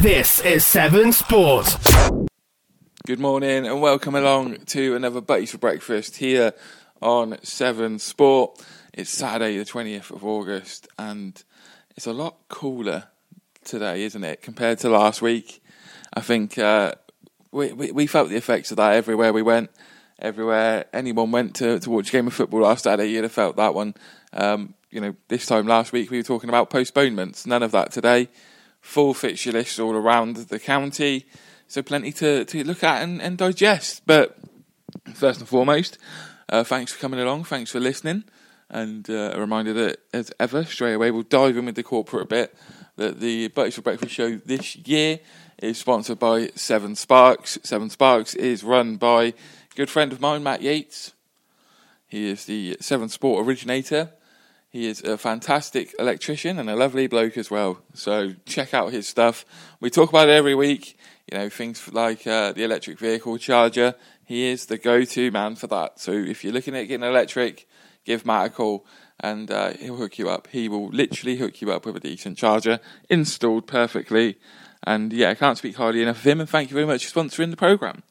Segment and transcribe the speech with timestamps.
[0.00, 1.76] This is Seven Sport.
[3.06, 6.54] Good morning and welcome along to another Buttee's for Breakfast here
[7.02, 8.64] on Seven Sport.
[8.94, 11.44] It's Saturday, the 20th of August, and
[11.98, 13.08] it's a lot cooler
[13.62, 15.62] today, isn't it, compared to last week?
[16.14, 16.94] I think uh,
[17.52, 19.68] we, we, we felt the effects of that everywhere we went.
[20.18, 23.56] Everywhere anyone went to, to watch a game of football last Saturday, you'd have felt
[23.56, 23.92] that one.
[24.32, 27.46] Um, you know, this time last week we were talking about postponements.
[27.46, 28.28] None of that today.
[28.80, 31.26] Full fixture list all around the county,
[31.68, 34.02] so plenty to, to look at and, and digest.
[34.06, 34.36] But
[35.14, 35.98] first and foremost,
[36.48, 37.44] uh, thanks for coming along.
[37.44, 38.24] Thanks for listening.
[38.68, 42.22] And uh, a reminder that, as ever, straight away we'll dive in with the corporate
[42.22, 42.54] a bit.
[42.96, 45.20] That the Buttee's for Breakfast show this year
[45.62, 47.58] is sponsored by Seven Sparks.
[47.62, 49.34] Seven Sparks is run by a
[49.74, 51.12] good friend of mine, Matt Yates.
[52.06, 54.10] He is the Seven Sport originator.
[54.70, 57.82] He is a fantastic electrician and a lovely bloke as well.
[57.92, 59.44] So check out his stuff.
[59.80, 60.96] We talk about it every week.
[61.30, 63.96] You know, things like uh, the electric vehicle charger.
[64.24, 65.98] He is the go-to man for that.
[65.98, 67.66] So if you're looking at getting electric,
[68.04, 68.86] give Matt a call
[69.18, 70.46] and uh, he'll hook you up.
[70.52, 74.38] He will literally hook you up with a decent charger installed perfectly.
[74.84, 76.40] And yeah, I can't speak highly enough of him.
[76.40, 78.04] And thank you very much for sponsoring the program.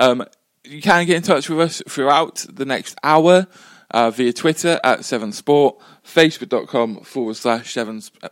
[0.00, 0.24] Um,
[0.64, 3.46] you can get in touch with us throughout the next hour
[3.94, 8.02] uh, via Twitter at Seven Sport, Facebook.com forward slash Seven.
[8.20, 8.28] Uh,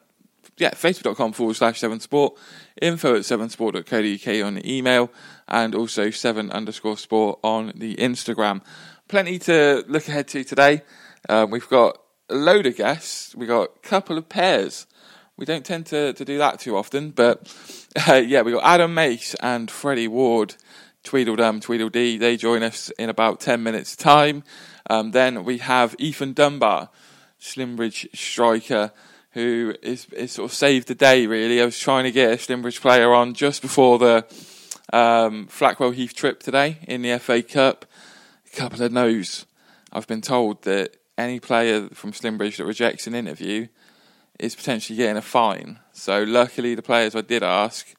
[0.58, 2.36] yeah, Facebook.com forward slash Seven Sport,
[2.82, 5.10] info at sevensport.co.uk on the email,
[5.46, 8.60] and also Seven underscore Sport on the Instagram.
[9.06, 10.82] Plenty to look ahead to today.
[11.28, 11.96] Um, we've got
[12.28, 13.34] a load of guests.
[13.36, 14.88] We've got a couple of pairs.
[15.36, 17.54] We don't tend to, to do that too often, but
[18.08, 20.56] uh, yeah, we've got Adam Mace and Freddy Ward,
[21.04, 22.18] Tweedledum, Tweedledee.
[22.18, 24.44] They join us in about 10 minutes' time.
[24.88, 26.90] Um, then we have Ethan Dunbar,
[27.40, 28.92] Slimbridge striker,
[29.32, 31.60] who is, is sort of saved the day, really.
[31.60, 34.26] I was trying to get a Slimbridge player on just before the
[34.92, 37.86] um, Flackwell Heath trip today in the FA Cup.
[38.52, 39.46] A couple of no's.
[39.92, 43.68] I've been told that any player from Slimbridge that rejects an interview
[44.38, 45.78] is potentially getting a fine.
[45.92, 47.94] So luckily, the players I did ask,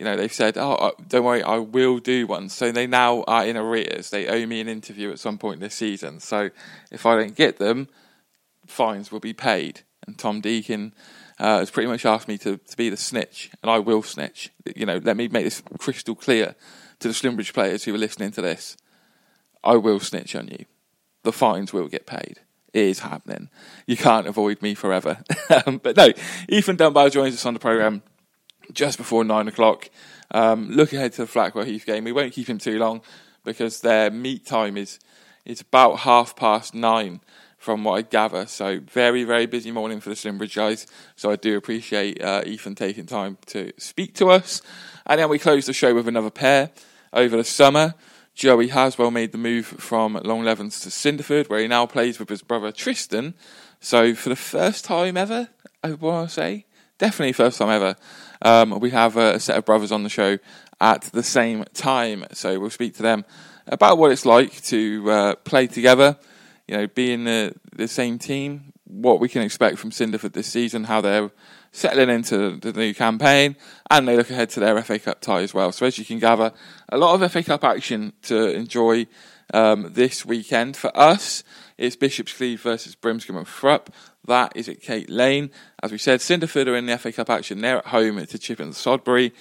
[0.00, 3.44] you know, they've said, "Oh, don't worry, I will do one." So they now are
[3.44, 4.08] in arrears.
[4.08, 6.20] They owe me an interview at some point this season.
[6.20, 6.48] So
[6.90, 7.86] if I don't get them,
[8.66, 9.82] fines will be paid.
[10.06, 10.94] And Tom Deacon
[11.38, 14.48] uh, has pretty much asked me to, to be the snitch, and I will snitch.
[14.74, 16.54] You know, let me make this crystal clear
[17.00, 18.78] to the Slimbridge players who are listening to this.
[19.62, 20.64] I will snitch on you.
[21.24, 22.40] The fines will get paid.
[22.72, 23.50] It is happening.
[23.86, 25.22] You can't avoid me forever.
[25.66, 26.08] um, but no,
[26.48, 28.02] Ethan Dunbar joins us on the programme
[28.72, 29.90] just before nine o'clock.
[30.30, 32.04] Um, look ahead to the Flackwell Heath game.
[32.04, 33.02] We won't keep him too long
[33.44, 34.98] because their meet time is
[35.44, 37.20] is about half past nine
[37.56, 38.46] from what I gather.
[38.46, 40.86] So very, very busy morning for the Slimbridge guys.
[41.14, 44.62] So I do appreciate uh, Ethan taking time to speak to us.
[45.06, 46.70] And then we close the show with another pair
[47.12, 47.94] over the summer.
[48.34, 52.42] Joey Haswell made the move from Longlevens to Cinderford, where he now plays with his
[52.42, 53.34] brother Tristan.
[53.80, 55.48] So for the first time ever,
[55.82, 56.64] I want to say,
[57.00, 57.96] definitely first time ever,
[58.42, 60.38] um, we have a set of brothers on the show
[60.80, 62.24] at the same time.
[62.32, 63.24] So we'll speak to them
[63.66, 66.16] about what it's like to uh, play together,
[66.68, 70.46] you know, be in the, the same team, what we can expect from Cinderford this
[70.46, 71.30] season, how they're
[71.72, 73.56] settling into the new campaign,
[73.90, 75.72] and they look ahead to their FA Cup tie as well.
[75.72, 76.52] So as you can gather,
[76.88, 79.06] a lot of FA Cup action to enjoy
[79.54, 80.76] um, this weekend.
[80.76, 81.44] For us,
[81.80, 83.90] it's Bishop's Cleeve versus Brimscombe and Thrupp.
[84.26, 85.50] That is at Kayte Lane.
[85.82, 87.62] As we said, Cinderford are in the FA Cup action.
[87.62, 89.32] They're at home to Chipping Sodbury.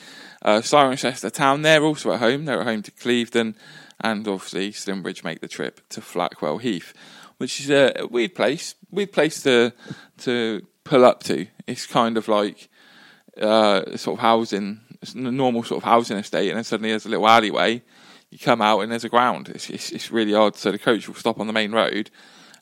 [0.42, 2.46] Uh, Cirencester Town, they're also at home.
[2.46, 3.56] They're at home to Clevedon.
[4.00, 6.94] And obviously, Slimbridge make the trip to Flackwell Heath,
[7.40, 8.74] which is a weird place.
[8.90, 9.74] Weird place to
[10.20, 11.46] to pull up to.
[11.68, 12.70] It's kind of like
[13.40, 14.80] uh, sort of housing,
[15.14, 17.84] normal sort of housing estate, and then suddenly there's a little alleyway.
[18.30, 19.50] You come out and there's a ground.
[19.50, 20.56] It's, it's, it's really odd.
[20.56, 22.12] So the coach will stop on the main road,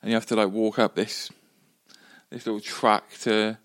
[0.02, 1.30] and you have to like walk up this
[2.30, 3.58] this little track to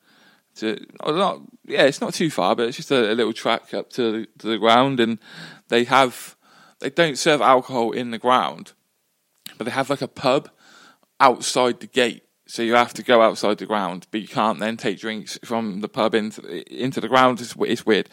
[0.57, 3.73] to oh, not yeah, it's not too far, but it's just a, a little track
[3.75, 5.19] up to the, to the ground, and
[5.69, 6.37] they have
[6.81, 8.73] they don't serve alcohol in the ground,
[9.57, 10.51] but they have like a pub
[11.21, 12.25] outside the gate.
[12.53, 15.81] So you have to go outside the ground, but you can't then take drinks from
[15.81, 17.41] the pub into into the ground.
[17.41, 18.11] It's, it's weird.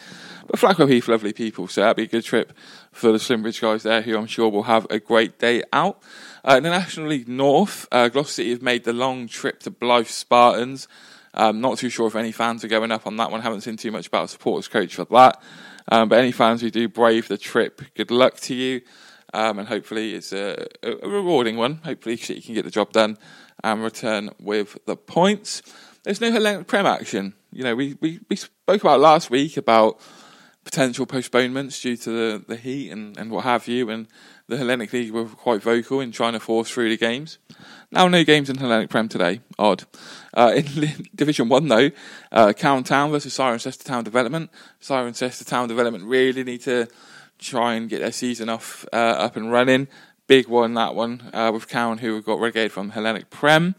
[0.47, 2.53] But Flackwell Heath, lovely people, so that'd be a good trip
[2.89, 6.01] for the Slimbridge guys there, who I'm sure will have a great day out.
[6.47, 9.71] Uh, in the National League North, uh, Gloucester City have made the long trip to
[9.71, 10.87] Blyth Spartans.
[11.33, 13.41] Um, not too sure if any fans are going up on that one.
[13.41, 15.43] Haven't seen too much about a supporters coach for that.
[15.91, 18.83] Um, but any fans who do brave the trip, good luck to you.
[19.33, 21.81] Um, and hopefully it's a, a, rewarding one.
[21.83, 23.17] Hopefully you can get the job done
[23.63, 25.61] and return with the points.
[26.03, 29.99] There's no Hellenic Prem action you know, we, we, we spoke about last week about
[30.63, 34.07] potential postponements due to the, the heat and, and what have you, and
[34.47, 37.39] the Hellenic League were quite vocal in trying to force through the games.
[37.91, 39.41] Now, no games in Hellenic Prem today.
[39.57, 39.85] Odd.
[40.33, 41.89] Uh, in Division 1, though,
[42.31, 44.51] uh, Cowan Town versus Cirencester Town Development.
[44.81, 46.87] Cirencester Town Development really need to
[47.39, 49.87] try and get their season off uh, up and running.
[50.27, 53.75] Big one, that one, uh, with Cowan, who got relegated from Hellenic Prem.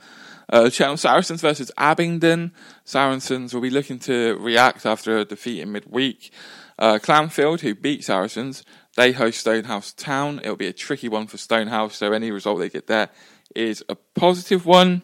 [0.49, 2.53] Uh, Cheltenham Saracens versus Abingdon.
[2.85, 6.33] Saracens will be looking to react after a defeat in midweek.
[6.77, 8.65] Uh, Clanfield, who beat Saracens,
[8.97, 10.41] they host Stonehouse Town.
[10.43, 13.11] It'll be a tricky one for Stonehouse, so any result they get there
[13.55, 15.03] is a positive one.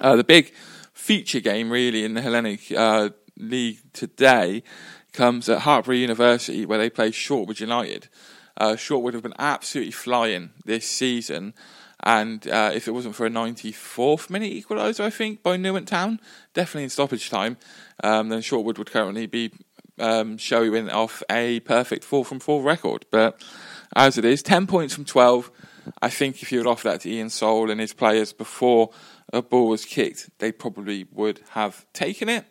[0.00, 0.52] Uh, the big
[0.92, 4.62] feature game, really, in the Hellenic uh, League today
[5.12, 8.08] comes at Hartpury University, where they play Shortwood United.
[8.56, 11.54] Uh, Shortwood have been absolutely flying this season,
[12.02, 16.20] and uh, if it wasn't for a 94th minute equaliser, I think, by Newent Town,
[16.54, 17.56] definitely in stoppage time,
[18.02, 19.52] um, then Shortwood would currently be
[19.98, 23.06] um, showing off a perfect 4 from 4 record.
[23.10, 23.42] But
[23.94, 25.50] as it is, 10 points from 12.
[26.02, 28.90] I think if you would offer that to Ian Soul and his players before
[29.32, 32.44] a ball was kicked, they probably would have taken it.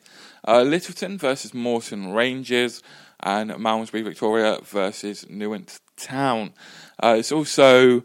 [0.47, 2.81] Uh, Littleton versus Moreton Rangers
[3.21, 6.53] and Malmesbury Victoria versus Newent Town.
[7.01, 8.03] Uh, it's also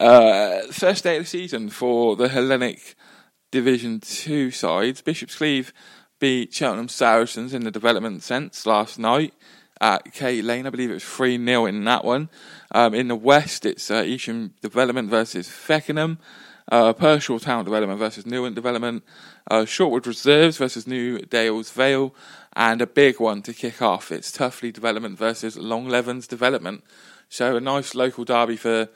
[0.00, 2.94] uh, first day of the season for the Hellenic
[3.50, 5.00] Division 2 sides.
[5.00, 5.72] Bishop's Cleeve
[6.18, 9.34] beat Cheltenham Saracens in the development sense last night
[9.80, 10.66] at Kayte Lane.
[10.66, 12.30] I believe it was 3 0 in that one.
[12.72, 16.18] Um, in the West, it's uh, Evesham Development versus Feckenham.
[16.70, 19.02] Uh, Town Development versus Newent Development.
[19.50, 22.14] Uh, Shortwood Reserves versus New Dales Vale.
[22.56, 24.12] And a big one to kick off.
[24.12, 26.82] It's Tuffley Development versus Longlevens Development.
[27.28, 28.88] So a nice local derby for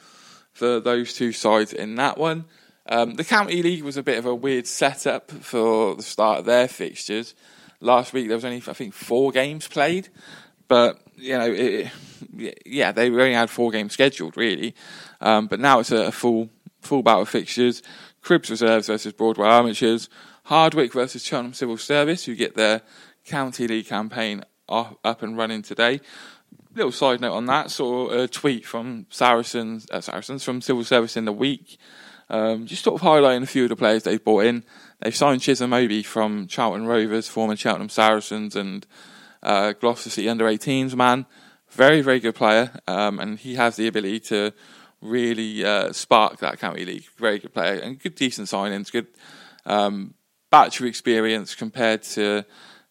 [0.53, 2.45] for those two sides in that one.
[2.89, 6.45] Um, the County League was a bit of a weird setup for the start of
[6.47, 7.35] their fixtures.
[7.81, 10.09] Last week there was only I think four games played,
[10.67, 11.91] but you know, it,
[12.65, 14.75] yeah, they only had four games scheduled really.
[15.21, 16.49] Um, but now it's a, full
[16.81, 17.83] full battle fixtures:
[18.23, 20.09] Cribbs Reserves versus Broadway Amateurs,
[20.45, 22.83] Hardwick versus Cheltenham Civil Service, who get their
[23.25, 26.01] County League campaign up and running today.
[26.75, 31.17] Little side note on that: saw a tweet from Saracens, uh, Saracens from Civil Service
[31.17, 31.79] in the week
[32.31, 34.65] um, just sort of highlighting a few of the players they've brought in.
[35.01, 38.87] They've signed Chisholm Obi from Charlton Rovers, former Cheltenham Saracens, and
[39.43, 41.27] uh, Gloucester City under 18s man.
[41.71, 44.53] Very, very good player, um, and he has the ability to
[45.01, 47.05] really uh, spark that county league.
[47.17, 48.91] Very good player and good, decent signings.
[48.91, 49.07] Good
[49.67, 50.15] um,
[50.51, 52.45] batch of experience compared to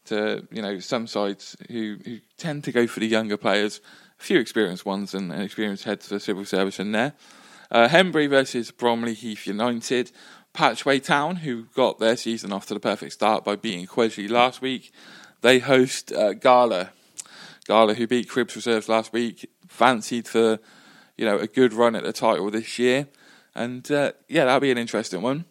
[0.06, 3.82] to you know some sides who, who tend to go for the younger players.
[4.20, 7.14] A few experienced ones and, and experienced heads for civil service in there.
[7.70, 10.12] Uh, Henbury versus Bromley Heath United.
[10.54, 14.60] Patchway Town, who got their season off to the perfect start by beating Quedgley last
[14.60, 14.92] week,
[15.42, 16.92] they host uh, Gala.
[17.68, 20.58] Gala, who beat Cribbs Reserves last week, fancied for
[21.18, 23.08] you know a good run at the title this year,
[23.56, 25.46] and uh, yeah, that'll be an interesting one.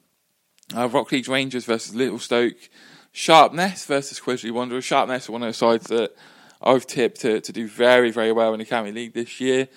[0.74, 2.68] Uh, Rockleaze Rangers versus Littlestoke,
[3.12, 4.84] Sharpness versus Quedgley Wanderers.
[4.84, 6.16] Sharpness are one of the sides that
[6.60, 9.68] I've tipped to, to do very very well in the County League this year.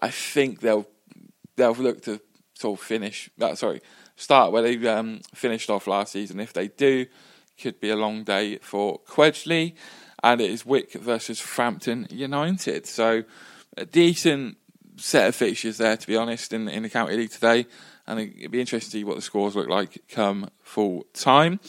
[0.00, 0.86] I think they'll
[1.56, 2.20] they'll look to
[2.54, 3.30] sort of finish.
[3.40, 3.80] Uh, sorry,
[4.16, 6.40] start where they um, finished off last season.
[6.40, 7.06] If they do,
[7.60, 9.74] could be a long day for Quedgley,
[10.22, 12.86] and it is Wick versus Frampton United.
[12.86, 13.24] So
[13.76, 14.56] a decent
[15.00, 17.66] set of fixtures there, to be honest, in in the county league today.
[18.06, 21.60] And it'd be interesting to see what the scores look like come full time.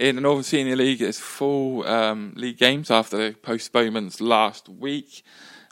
[0.00, 5.22] In the Northern Senior League, it's full um, league games after the postponements last week.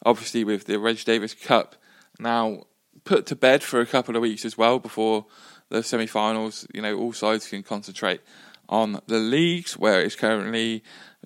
[0.04, 1.76] Obviously, with the Reg Davis Cup
[2.18, 2.64] now
[3.04, 5.26] put to bed for a couple of weeks as well before
[5.70, 6.66] the semi-finals.
[6.72, 8.20] You know, all sides can concentrate
[8.68, 10.82] on the leagues where it's currently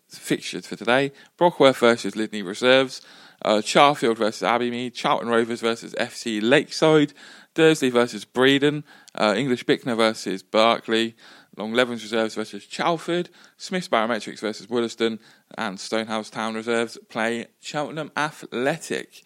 [0.08, 1.12] fixtured for today.
[1.36, 3.02] Brockworth versus Lydney Reserves,
[3.46, 7.14] uh, Charfield versus Abbeymead, Charlton Rovers versus FC Lakeside,
[7.54, 8.82] Dursley versus Bredon,
[9.14, 11.14] uh, English Bicknor versus Berkeley,
[11.56, 15.20] Longlevens Reserves versus Chalford, Smiths Barometrics versus Woolaston,
[15.56, 19.22] and Stonehouse Town Reserves play Cheltenham Athletic.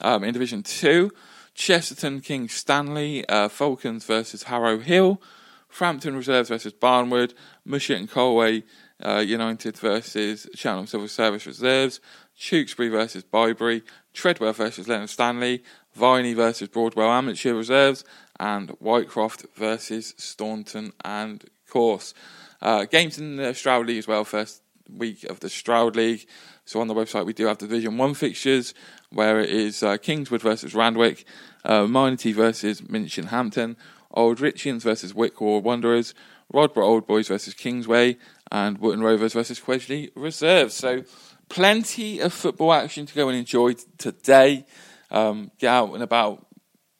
[0.00, 1.10] Um, in Division 2,
[1.54, 5.20] Chesterton King Stanley, uh, Falcons versus Harrow Hill,
[5.68, 7.32] Frampton Reserves versus Barnwood,
[7.66, 8.64] Mushet and Coalway
[9.02, 12.00] uh, United versus Cheltenham Civil Service Reserves,
[12.38, 15.62] Tewkesbury versus Byberry, Treadwell versus Leonard Stanley,
[15.94, 18.04] Viney versus Broadwell Amateur Reserves,
[18.38, 22.14] and Whitecroft versus Staunton and Corse.
[22.60, 26.26] Uh, games in the Stroud League as well, first week of the Stroud League.
[26.64, 28.74] So on the website we do have Division 1 fixtures
[29.10, 31.24] where it is uh, Kingswood versus Randwick,
[31.64, 33.76] uh, Minety versus Minchin Hampton,
[34.10, 36.14] Old Richians versus Wickwar Wanderers,
[36.52, 38.16] Rodborough Old Boys versus Kingsway,
[38.50, 40.74] and Wootton Rovers versus Quedgley Reserves.
[40.74, 41.04] So
[41.52, 44.64] plenty of football action to go and enjoy today.
[45.10, 46.46] Um, get out and about.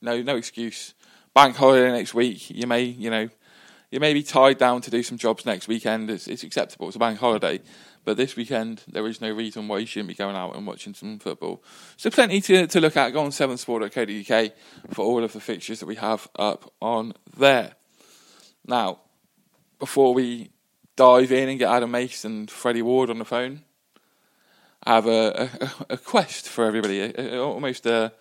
[0.02, 0.92] No, no excuse.
[1.32, 2.50] Bank holiday next week.
[2.50, 3.30] You may, you know,
[3.90, 6.10] you may be tied down to do some jobs next weekend.
[6.10, 6.88] It's, it's acceptable.
[6.88, 7.60] It's a bank holiday.
[8.04, 10.92] But this weekend, there is no reason why you shouldn't be going out and watching
[10.92, 11.62] some football.
[11.96, 13.14] So plenty to, to look at.
[13.14, 14.52] Go on 7sport.co.uk
[14.90, 17.72] for all of the fixtures that we have up on there.
[18.66, 19.00] Now,
[19.78, 20.50] before we
[20.94, 23.62] dive in and get Adam Mace and Freddy Ward on the phone,
[24.86, 25.50] have a,
[25.88, 28.12] a, a quest for everybody, a, almost a,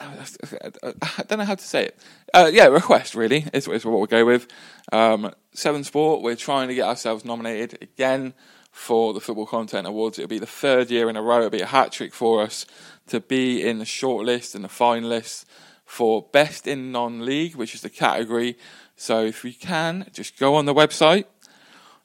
[0.00, 1.98] I don't know how to say it.
[2.32, 4.46] Uh, yeah, request really is, is what we'll go with.
[4.92, 8.34] Um, Seven Sport, we're trying to get ourselves nominated again
[8.70, 10.18] for the Football Content Awards.
[10.18, 11.38] It'll be the third year in a row.
[11.38, 12.64] It'll be a hat trick for us
[13.08, 15.44] to be in the shortlist and the finalists
[15.84, 18.56] for Best in Non-League, which is the category.
[18.94, 21.24] So if you can, just go on the website.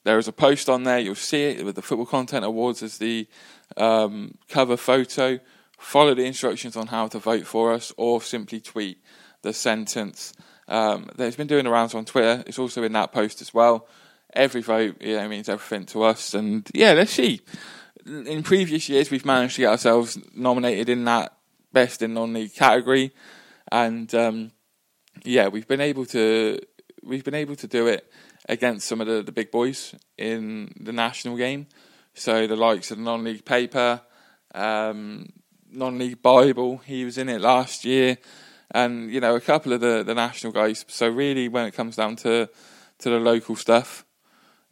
[0.03, 0.99] There is a post on there.
[0.99, 3.27] You'll see it with the Football Content Awards as the
[3.77, 5.39] um, cover photo
[5.83, 9.01] follow the instructions on how to vote for us, or simply tweet
[9.41, 10.33] the sentence.
[10.67, 12.43] Um, has been doing the rounds on Twitter.
[12.47, 13.87] It's also in that post as well.
[14.33, 17.41] Every vote, you know, means everything to us, and yeah, let's see.
[18.05, 21.37] In previous years, we've managed to get ourselves nominated in that
[21.71, 23.13] best in non-league category,
[23.71, 24.51] and um,
[25.23, 26.59] yeah, we've been able to
[27.05, 28.11] we've been able to do it
[28.49, 31.67] against some of the, the big boys in the national game.
[32.13, 34.01] So the likes of the non-league paper,
[34.53, 35.29] um,
[35.71, 36.77] non-league Bible.
[36.79, 38.17] He was in it last year,
[38.71, 40.85] and you know a couple of the, the national guys.
[40.87, 42.49] So really, when it comes down to
[42.99, 44.05] to the local stuff,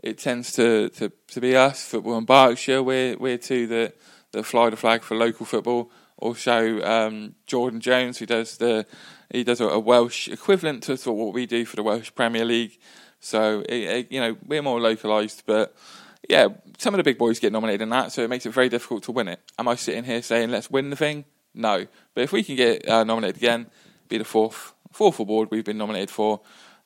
[0.03, 2.83] it tends to, to, to be us, football in Berkshire.
[2.83, 3.95] We're we're two that
[4.31, 5.91] that fly the flag for local football.
[6.21, 8.85] Also, um, Jordan Jones, who does the
[9.31, 12.77] he does a, Welsh equivalent to, to what we do for the Welsh Premier League.
[13.19, 15.75] So it, it, you know we're more localised, but
[16.29, 18.69] yeah, some of the big boys get nominated in that, so it makes it very
[18.69, 19.39] difficult to win it.
[19.57, 21.25] Am I sitting here saying let's win the thing?
[21.55, 23.67] No, but if we can get uh, nominated again,
[24.07, 26.41] be the fourth fourth award we've been nominated for,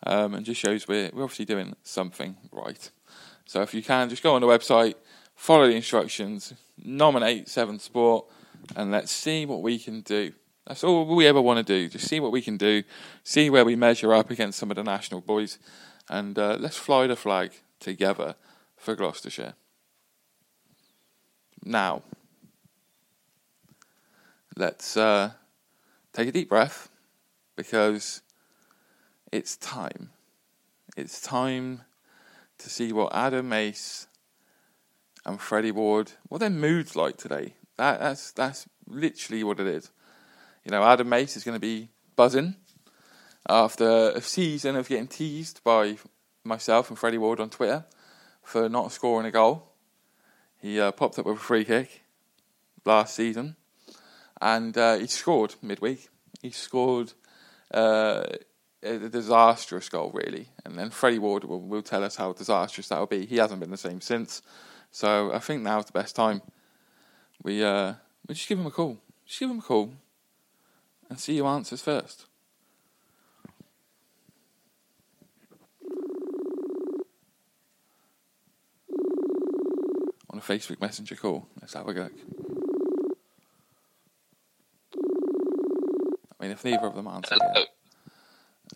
[0.07, 2.89] um, and just shows we're we're obviously doing something right.
[3.45, 4.95] So if you can, just go on the website,
[5.35, 8.25] follow the instructions, nominate Seven Sport,
[8.75, 10.33] and let's see what we can do.
[10.67, 11.89] That's all we ever want to do.
[11.89, 12.83] Just see what we can do,
[13.23, 15.59] see where we measure up against some of the national boys,
[16.09, 18.35] and uh, let's fly the flag together
[18.75, 19.53] for Gloucestershire.
[21.63, 22.01] Now,
[24.55, 25.31] let's uh,
[26.13, 26.89] take a deep breath
[27.55, 28.21] because
[29.31, 30.11] it's time.
[30.97, 31.81] It's time
[32.59, 34.07] to see what Adam Mace
[35.25, 37.55] and Freddy Ward, what their mood's like today.
[37.77, 39.91] That, that's that's literally what it is.
[40.63, 42.55] You know, Adam Mace is going to be buzzing
[43.47, 45.97] after a season of getting teased by
[46.43, 47.85] myself and Freddy Ward on Twitter
[48.41, 49.71] for not scoring a goal.
[50.61, 52.03] He uh, popped up with a free kick
[52.85, 53.55] last season,
[54.41, 56.09] and uh, he scored midweek.
[56.41, 57.13] He scored
[57.73, 58.23] uh,
[58.81, 60.49] a disastrous goal, really.
[60.63, 63.25] And then Freddy Ward will, will tell us how disastrous that will be.
[63.25, 64.41] He hasn't been the same since.
[64.91, 66.41] So I think now's the best time.
[67.43, 67.93] We uh,
[68.27, 68.97] we just give him a call.
[69.25, 69.93] Just give him a call,
[71.09, 72.25] and see who answers first.
[80.35, 81.47] on a Facebook Messenger call.
[81.61, 82.09] Let's have a go.
[86.39, 87.67] I mean, if neither of them answer yet,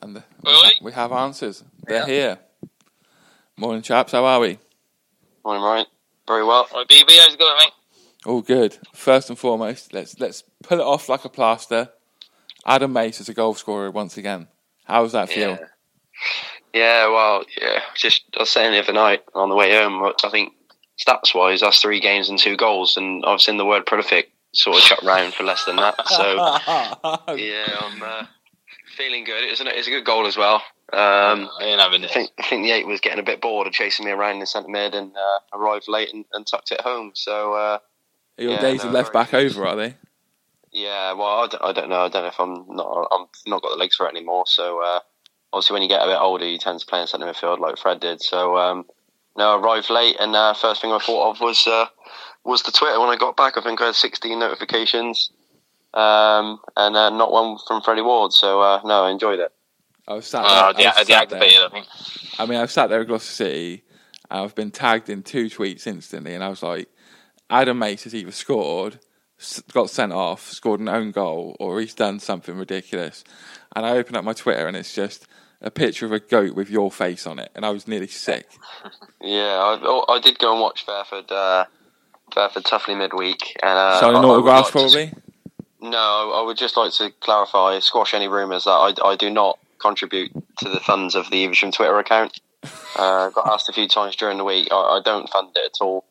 [0.01, 1.63] and the, we, ha- we, have answers.
[1.84, 2.06] They're yeah.
[2.06, 2.39] here.
[3.58, 4.13] Morning, chaps.
[4.13, 4.58] How are we?
[5.44, 5.86] Morning, Ryan.
[6.25, 6.68] Very well.
[6.74, 7.74] Right, BB, how's it going, mate?
[8.26, 8.78] All good.
[8.94, 11.90] First and foremost, let's let's pull it off like a plaster.
[12.66, 14.48] Adam Mace is a goal scorer once again.
[14.84, 15.52] How does that feel?
[15.52, 15.58] Yeah.
[16.74, 17.80] yeah, well, yeah.
[17.96, 20.04] Just I was saying the other night on the way home.
[20.24, 20.54] I think
[21.00, 24.78] stats wise, that's three games and two goals, and I've seen the word prolific sort
[24.78, 26.08] of chucked round for less than that.
[26.08, 26.36] So
[27.36, 28.26] yeah, I'm uh,
[28.98, 29.44] feeling good.
[29.44, 30.62] It's a, it's a good goal as well.
[30.92, 34.12] Um, I, think, I think the eight was getting a bit bored of chasing me
[34.12, 37.12] around in centre mid and uh, arrived late and, and, tucked it home.
[37.14, 37.78] So uh,
[38.39, 39.96] your yeah, days no, of left back over, are they?
[40.72, 42.01] Yeah, well, I don't, I don't, know.
[42.01, 43.08] I don't know if I'm not.
[43.12, 44.43] I'm not got the legs for it anymore.
[44.46, 45.00] So uh,
[45.51, 47.77] obviously, when you get a bit older, you tend to play in centre midfield like
[47.77, 48.22] Fred did.
[48.22, 48.86] So um,
[49.36, 51.88] no, I arrived late, and uh, first thing I thought of was uh,
[52.43, 53.58] was the Twitter when I got back.
[53.58, 55.31] I think I had 16 notifications,
[55.93, 58.34] um, and uh, not one from Freddy Ward.
[58.34, 59.51] So uh, no, I enjoyed it.
[60.08, 60.91] I was sat uh, there.
[60.96, 61.41] I, was sat there.
[61.41, 61.84] I.
[62.38, 63.84] I mean, I've sat there at Gloucester City.
[64.29, 66.89] I've been tagged in two tweets instantly, and I was like,
[67.50, 69.00] Adam Mace has either scored,
[69.74, 73.24] got sent off, scored an own goal, or he's done something ridiculous.
[73.75, 75.25] And I open up my Twitter, and it's just
[75.62, 78.48] a picture of a goat with your face on it, and I was nearly sick.
[79.22, 81.65] Yeah, I, I did go and watch Fairford, uh,
[82.34, 85.13] Fairford Tuffley midweek, and uh, Signing I- I autographs, like to- probably.
[85.82, 89.60] No, I would just like to clarify, squash any rumours that I, I do not
[89.79, 92.39] contribute to the funds of the Evesham Twitter account.
[92.96, 94.68] Uh, got asked a few times during the week.
[94.72, 96.03] I, I don't fund it at all.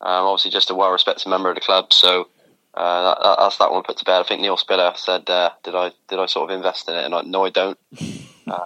[0.00, 2.28] I'm obviously just a well-respected member of the club, so
[2.74, 4.20] uh, that, that's that one put to bed.
[4.20, 7.04] I think Neil Spiller said, uh, "Did I did I sort of invest in it?"
[7.04, 7.78] And I, no, I don't.
[8.46, 8.58] uh,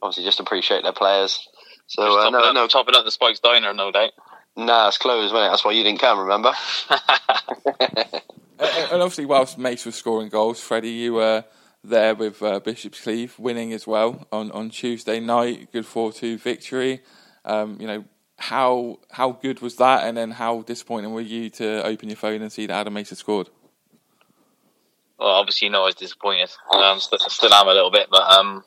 [0.00, 1.48] obviously, just appreciate their players.
[1.86, 4.12] So uh, no, up, no, topping up the Spikes Diner, no doubt.
[4.56, 5.50] nah, it's closed, wasn't it?
[5.50, 6.20] That's why you didn't come.
[6.20, 6.52] Remember?
[8.56, 11.44] And and obviously, whilst Mace was scoring goals, Freddy, you were
[11.82, 15.72] there with uh, Bishop's Cleeve winning as well on, on Tuesday night.
[15.72, 17.02] Good 4 2 victory.
[17.44, 18.04] Um, you know,
[18.38, 20.04] how how good was that?
[20.04, 23.10] And then how disappointing were you to open your phone and see that Adam Mace
[23.10, 23.48] scored?
[25.18, 26.50] Well, obviously, know, I was disappointed.
[26.74, 28.64] Um, still, still am a little bit, but um,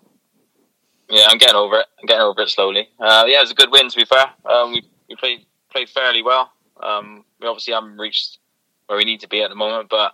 [1.10, 1.88] yeah, I'm getting over it.
[2.00, 2.88] I'm getting over it slowly.
[3.00, 3.90] Uh, yeah, it was a good win.
[3.90, 6.52] To be fair, um, we we played played fairly well.
[6.82, 8.40] Um, we obviously haven't reached
[8.88, 10.14] where we need to be at the moment, but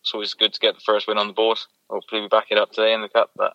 [0.00, 1.58] it's always good to get the first win on the board.
[1.90, 3.30] Hopefully, we back it up today in the cup.
[3.36, 3.54] But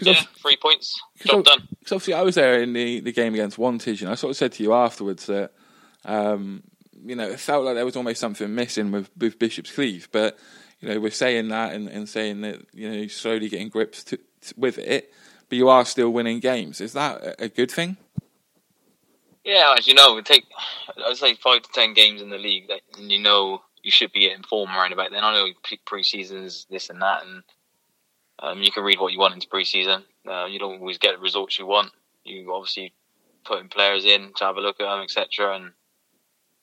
[0.00, 1.68] yeah, three points, job done.
[1.78, 4.36] Because obviously, I was there in the, the game against Wantage, and I sort of
[4.36, 5.52] said to you afterwards that,
[6.04, 6.62] um,
[7.04, 10.08] you know, it felt like there was almost something missing with, with Bishop's Cleeve.
[10.12, 10.38] But,
[10.80, 14.04] you know, we're saying that and, and saying that, you know, you're slowly getting grips
[14.04, 15.12] to, to, with it,
[15.48, 16.80] but you are still winning games.
[16.80, 17.96] Is that a- good thing?
[19.44, 20.44] Yeah, as you know, we take
[21.06, 24.12] I'd say five to ten games in the league that and you know you should
[24.12, 25.24] be getting form around about then.
[25.24, 27.42] I know pre- pre-seasons this and that, and
[28.40, 30.04] um, you can read what you want into pre-season.
[30.28, 31.90] Uh, you don't always get the results you want.
[32.24, 32.92] You obviously
[33.44, 35.72] putting players in to have a look at them, etc., and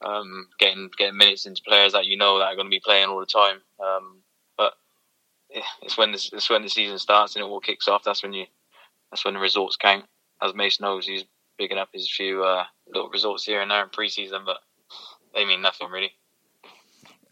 [0.05, 3.09] um, getting getting minutes into players that you know that are going to be playing
[3.09, 3.57] all the time.
[3.83, 4.17] Um,
[4.57, 4.73] but
[5.81, 8.03] it's when it's when the season starts and it all kicks off.
[8.03, 8.45] That's when you
[9.09, 10.05] that's when the results count.
[10.41, 11.23] As Mace knows, he's
[11.57, 14.57] picking up his few uh, little results here and there in pre-season, but
[15.33, 16.11] they mean nothing really.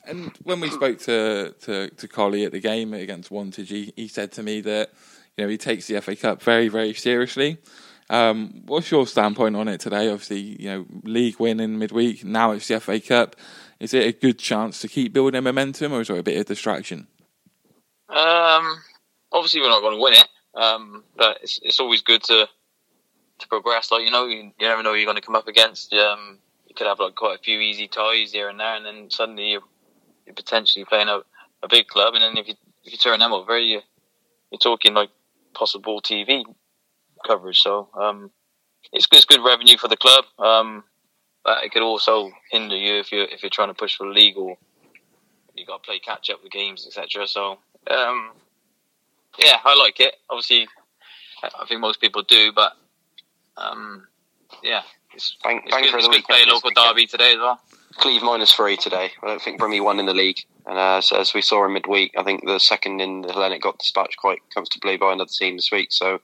[0.06, 4.08] And when we spoke to, to, to Collie at the game against Wantage, he, he
[4.08, 4.92] said to me that
[5.38, 7.58] you know he takes the FA Cup very very seriously.
[8.10, 10.10] Um, what's your standpoint on it today?
[10.10, 12.24] Obviously, you know, league win in midweek.
[12.24, 13.36] Now it's the FA Cup.
[13.80, 16.46] Is it a good chance to keep building momentum, or is it a bit of
[16.46, 17.08] distraction?
[18.10, 18.82] Um,
[19.32, 22.48] obviously, we're not going to win it, um, but it's, it's always good to
[23.40, 23.92] to progress.
[23.92, 25.94] Like you know, you, you never know who you're going to come up against.
[25.94, 29.10] Um, you could have like quite a few easy ties here and there, and then
[29.10, 29.64] suddenly you're,
[30.26, 31.22] you're potentially playing a,
[31.62, 33.82] a big club, and then if you if you turn them over, you
[34.52, 35.10] you're talking like
[35.54, 36.44] possible TV
[37.26, 37.60] coverage.
[37.60, 38.32] So um,
[38.92, 40.26] it's good, it's good revenue for the club.
[40.40, 40.84] Um,
[41.44, 44.58] but it could also hinder you if you if you're trying to push for legal.
[45.56, 47.28] you got to play catch up with games, etc.
[47.28, 47.58] So
[47.90, 48.32] um,
[49.38, 50.16] yeah, I like it.
[50.30, 50.68] Obviously,
[51.44, 52.74] I think most people do, but
[53.58, 54.08] um,
[54.64, 54.82] yeah,
[55.14, 57.60] it's, Bank, it's good, for it's the good to play local derby today as well.
[57.98, 59.12] Cleeve minus three today.
[59.22, 60.40] I don't think Brimley won in the league.
[60.66, 63.62] And uh, so as we saw in midweek, I think the second in the Hellenic
[63.62, 65.92] got dispatched quite comfortably by another team this week.
[65.92, 66.16] So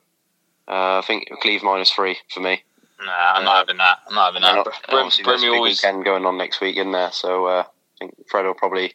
[0.67, 2.63] uh, I think Cleeve minus three for me.
[3.01, 3.99] Nah, I'm not having that.
[4.07, 4.65] I'm not having that.
[4.89, 5.83] Brim, obviously, there's a Brimley big always.
[5.83, 7.11] weekend going on next week in there.
[7.11, 8.93] So uh, I think Fred will probably,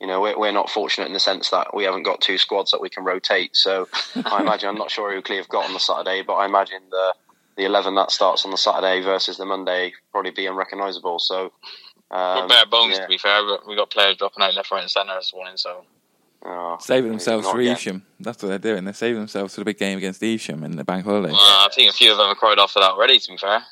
[0.00, 2.70] you know, we're, we're not fortunate in the sense that we haven't got two squads
[2.70, 3.56] that we can rotate.
[3.56, 3.88] So
[4.24, 7.14] I imagine, I'm not sure who Cleeve got on the Saturday, but I imagine the
[7.56, 11.18] the 11 that starts on the Saturday versus the Monday probably be unrecognisable.
[11.18, 11.52] So
[12.10, 13.02] we're um, bare bones yeah.
[13.02, 13.42] to be fair.
[13.44, 15.56] but We got players dropping out left, right, and centre this morning.
[15.56, 15.84] So
[16.42, 17.72] Oh, Saving themselves for yet.
[17.72, 18.02] Evesham.
[18.18, 18.84] That's what they're doing.
[18.84, 21.34] They're saving themselves for the big game against Evesham in the bank holiday.
[21.34, 23.18] uh, I think a few of them have cried off for that already.
[23.18, 23.62] To be fair, I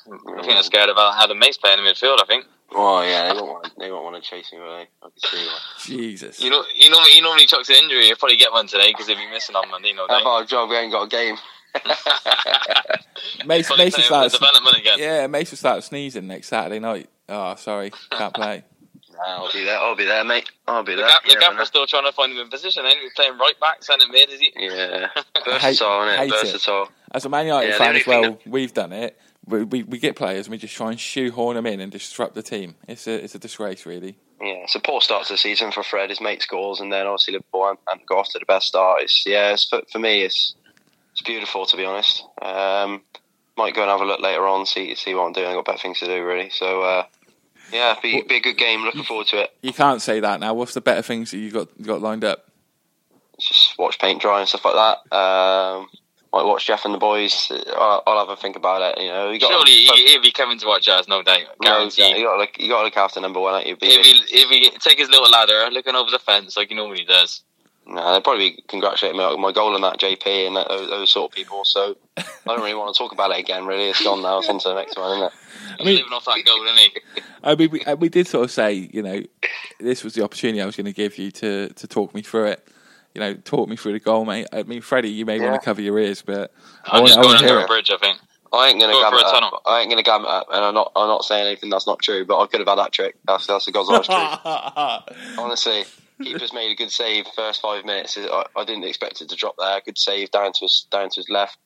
[0.41, 2.21] think they're scared about Adam Mace playing in the midfield.
[2.21, 4.87] I think Oh yeah, they won't want they won't want to chase me, will they?
[5.01, 5.59] I can see why.
[5.79, 6.39] Jesus.
[6.39, 8.05] you know you know he normally chucks an injury.
[8.05, 9.93] He'll probably get one today because he'll be missing on Monday.
[9.93, 10.21] No How doubt.
[10.21, 10.69] about a job?
[10.69, 11.37] We ain't got a game.
[13.45, 14.31] Mace, Probably Mace will start.
[14.31, 14.99] development again.
[14.99, 17.09] Yeah, Mace will start sneezing next Saturday night.
[17.27, 18.63] Oh, sorry, can't play.
[19.13, 19.77] Nah, I'll be there.
[19.77, 20.49] I'll be there, mate.
[20.67, 21.09] I'll be The, there.
[21.09, 22.83] gap, the You never gaffer's still trying to find him in position.
[22.83, 24.29] Then he's playing right back, centre mid.
[24.29, 24.51] Is he?
[24.55, 24.73] know.
[24.73, 25.07] Yeah,
[25.45, 26.33] versatile, isn't hate it?
[26.35, 26.41] it.
[26.51, 26.89] Versatile.
[27.13, 29.19] As a Man United Yeah, fan as thing well, we've done it.
[29.45, 32.35] We, we we get players and we just try and shoehorn them in and disrupt
[32.35, 32.75] the team.
[32.87, 34.17] It's a it's a disgrace, really.
[34.41, 36.09] Yeah, it's a poor start to the season for Fred.
[36.11, 39.01] His mate scores, and then obviously Liverpool and, and got off to the best start.
[39.01, 40.55] It's, yeah, it's, for, for me, it's
[41.19, 42.23] it's beautiful to be honest.
[42.41, 43.01] Um,
[43.57, 45.47] might go and have a look later on, see see what I'm doing.
[45.47, 46.49] I've got better things to do, really.
[46.49, 47.03] So uh,
[47.73, 48.83] yeah, be be a good game.
[48.83, 49.51] Looking forward to it.
[49.61, 50.53] You can't say that now.
[50.53, 52.45] What's the better things that you got you got lined up?
[53.39, 55.15] just watch paint dry and stuff like that.
[55.15, 55.87] Um,
[56.31, 57.51] might watch Jeff and the boys.
[57.75, 59.01] I'll, I'll have a think about it.
[59.01, 61.41] You know, you got Surely he, he'll be coming to watch us, no doubt.
[61.63, 63.55] no, you got to look, you got to look after number one.
[63.55, 63.77] Ain't you?
[63.81, 67.05] If he, if he take his little ladder, looking over the fence like he normally
[67.05, 67.41] does.
[67.89, 70.89] No, they'd probably be congratulating me on my goal and that JP and that, those,
[70.89, 71.65] those sort of people.
[71.65, 73.65] So I don't really want to talk about it again.
[73.65, 74.39] Really, it's gone now.
[74.39, 75.33] It's on to the next one, isn't it?
[75.79, 77.21] He's living off that goal, isn't he?
[77.43, 79.21] I mean, we, uh, we did sort of say, you know,
[79.79, 82.45] this was the opportunity I was going to give you to, to talk me through
[82.47, 82.67] it.
[83.15, 84.47] You know, talk me through the goal, mate.
[84.53, 85.43] I mean, Freddy, you may Yeah.
[85.49, 86.53] want to cover your ears, but
[86.85, 87.67] I I'm want, just I going want to hear under a it.
[87.67, 88.19] bridge, I think.
[88.51, 89.33] I ain't gonna Go gam for it a up.
[89.33, 89.61] tunnel.
[89.65, 90.91] I ain't gonna gam it up, and I'm not.
[90.95, 92.25] I'm not saying anything that's not true.
[92.25, 93.15] But I could have had that trick.
[93.27, 94.39] That's that's the God's honest truth.
[95.37, 95.85] Honestly,
[96.23, 98.17] keeper's made a good save first five minutes.
[98.17, 99.81] I, I didn't expect it to drop there.
[99.85, 101.57] Good save down to his down to his left.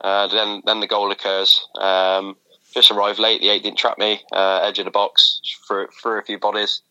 [0.00, 1.66] Uh, then then the goal occurs.
[1.78, 2.36] Um,
[2.72, 3.40] just arrived late.
[3.40, 4.20] The eight didn't trap me.
[4.32, 6.82] Uh, edge of the box through through a few bodies.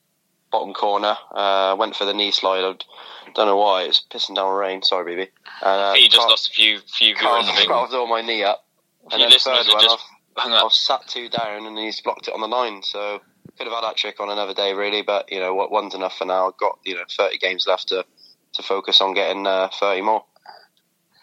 [0.52, 1.18] Bottom corner.
[1.34, 2.64] Uh, went for the knee slide.
[2.64, 3.84] I don't know why.
[3.84, 4.84] It's pissing down rain.
[4.84, 5.32] Sorry, baby.
[5.62, 7.72] Uh, he just can't- lost a few few viewers, I think.
[7.72, 8.64] all my knee up.
[9.12, 10.00] And then third one, just
[10.38, 10.64] I've- I up.
[10.66, 12.82] was sat two down and he's blocked it on the line.
[12.84, 13.22] So
[13.58, 15.02] could have had that trick on another day, really.
[15.02, 15.72] But you know what?
[15.72, 16.48] One's enough for now.
[16.48, 18.06] I've got you know thirty games left to
[18.54, 20.26] to focus on getting uh, thirty more.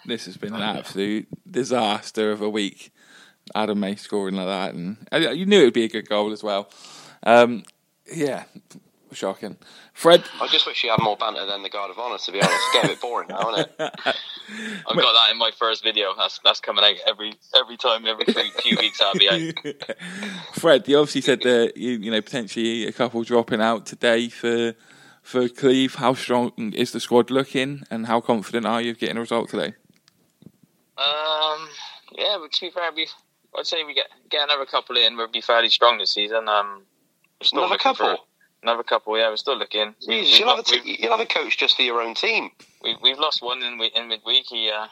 [0.06, 2.92] This has been an absolute disaster of a week.
[3.54, 4.96] Adam Mace scoring like that, and
[5.36, 6.70] you knew it would be a good goal as well.
[7.22, 7.64] Um,
[8.12, 8.44] yeah,
[9.12, 9.56] shocking.
[9.92, 12.18] Fred, I just wish you had more banter than the guard of honour.
[12.18, 13.94] To be honest, it's getting a bit boring now, isn't it?
[14.88, 16.14] I've got that in my first video.
[16.16, 19.00] That's that's coming out every every time, every few, few weeks.
[19.00, 19.76] I'll be out.
[20.54, 24.74] Fred, you obviously said that you, you know potentially a couple dropping out today for
[25.22, 25.96] for Cleeve.
[25.96, 29.50] How strong is the squad looking, and how confident are you of getting a result
[29.50, 29.74] today?
[30.98, 31.68] Um,
[32.12, 33.08] yeah, but to be fair, we,
[33.58, 35.16] I'd say we get get another couple in.
[35.16, 36.48] We'll be fairly strong this season.
[36.48, 36.82] Um,
[37.42, 38.26] still Another looking for couple.
[38.62, 39.16] Another couple.
[39.18, 39.94] Yeah, we're still looking.
[40.06, 42.00] We- Jesus, you'll have, a got- t- we've, you'll have a coach just for your
[42.00, 42.50] own team.
[42.82, 44.46] we, we've lost one in we- in midweek.
[44.48, 44.86] He uh,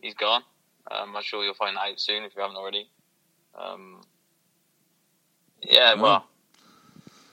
[0.00, 0.42] he's gone.
[0.90, 2.88] Um, I'm sure you'll find that out soon if you haven't already.
[3.58, 4.00] Um,
[5.62, 6.02] yeah, Oh.
[6.02, 6.26] well,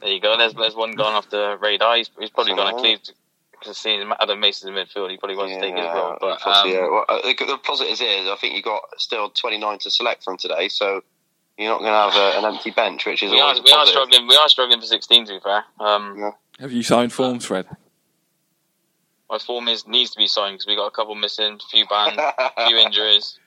[0.02, 0.38] there you go.
[0.38, 1.98] There's there's one gone off the radar.
[1.98, 3.12] He's, he's probably So gone to now- Cleveland
[3.60, 6.18] because seeing Adam Mason's in midfield, he probably wants to take his Yeah, role.
[6.22, 6.80] But um, yeah.
[6.88, 8.00] Well, uh, the, the positive is,
[8.30, 11.02] I think you've got still twenty nine to select from today, so
[11.60, 13.64] you're not going to have a, an empty bench, which is we are always a
[13.64, 14.28] we are struggling.
[14.28, 15.26] We are struggling for 16.
[15.28, 17.68] To be fair, um, Have you signed forms, Fred?
[19.30, 22.20] my form is needs to be signed because we got a couple missing, few banned,
[22.68, 23.38] few injuries.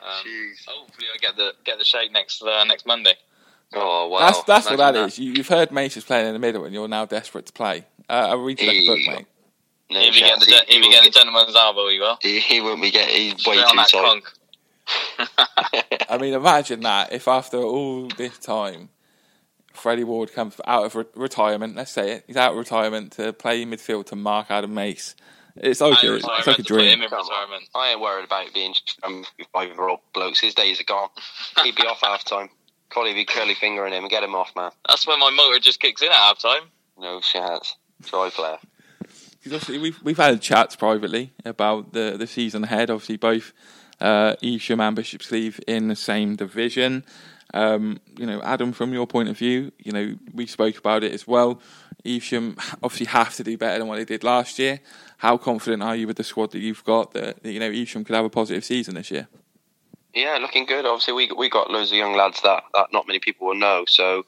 [0.00, 0.64] Um, Jeez.
[0.66, 3.14] hopefully, I get the get the shake next uh, next Monday.
[3.74, 4.20] Oh wow!
[4.20, 5.18] that's that's what that Imagine is.
[5.18, 7.84] You, you've heard Mace is playing in the middle, and you're now desperate to play.
[8.08, 9.26] Uh, I'll read you like a book, mate.
[9.90, 12.00] No if you get the He- if he you won't get the gentleman's elbow, you
[12.00, 12.16] will.
[12.22, 13.14] he, he won't be getting.
[13.14, 14.04] He's way Straight on too that tight.
[14.04, 14.32] conk.
[16.08, 18.88] I mean, imagine that if after all this time,
[19.72, 21.76] Freddy Ward comes out of re- retirement.
[21.76, 25.14] Let's say it, he's out of retirement to play midfield to Mark Adam Mace.
[25.56, 27.02] It's like, I a, retire it's like a to put him dream.
[27.02, 27.24] in Come on.
[27.28, 27.68] retirement.
[27.74, 30.40] I ain't worried about being um, five year old blokes.
[30.40, 31.08] His days are gone.
[31.64, 32.48] He'd be off half time.
[32.90, 34.70] Collie be curly fingering him and get him off, man.
[34.86, 36.62] That's when my motor just kicks in at half time.
[36.98, 37.76] No chance.
[38.04, 38.58] Try player.
[39.44, 42.90] 'Cause obviously we've we've had chats privately about the the season ahead.
[42.90, 43.52] Obviously, both
[44.00, 47.04] uh, Evesham and Bishop's Cleeve in the same division.
[47.54, 51.12] Um, you know, Adam, from your point of view, you know we spoke about it
[51.12, 51.60] as well.
[52.04, 54.80] Evesham obviously have to do better than what they did last year.
[55.18, 58.04] How confident are you with the squad that you've got that, that you know Evesham
[58.04, 59.28] could have a positive season this year?
[60.14, 60.84] Yeah, looking good.
[60.84, 63.84] Obviously, we we got loads of young lads that, that not many people will know.
[63.86, 64.24] So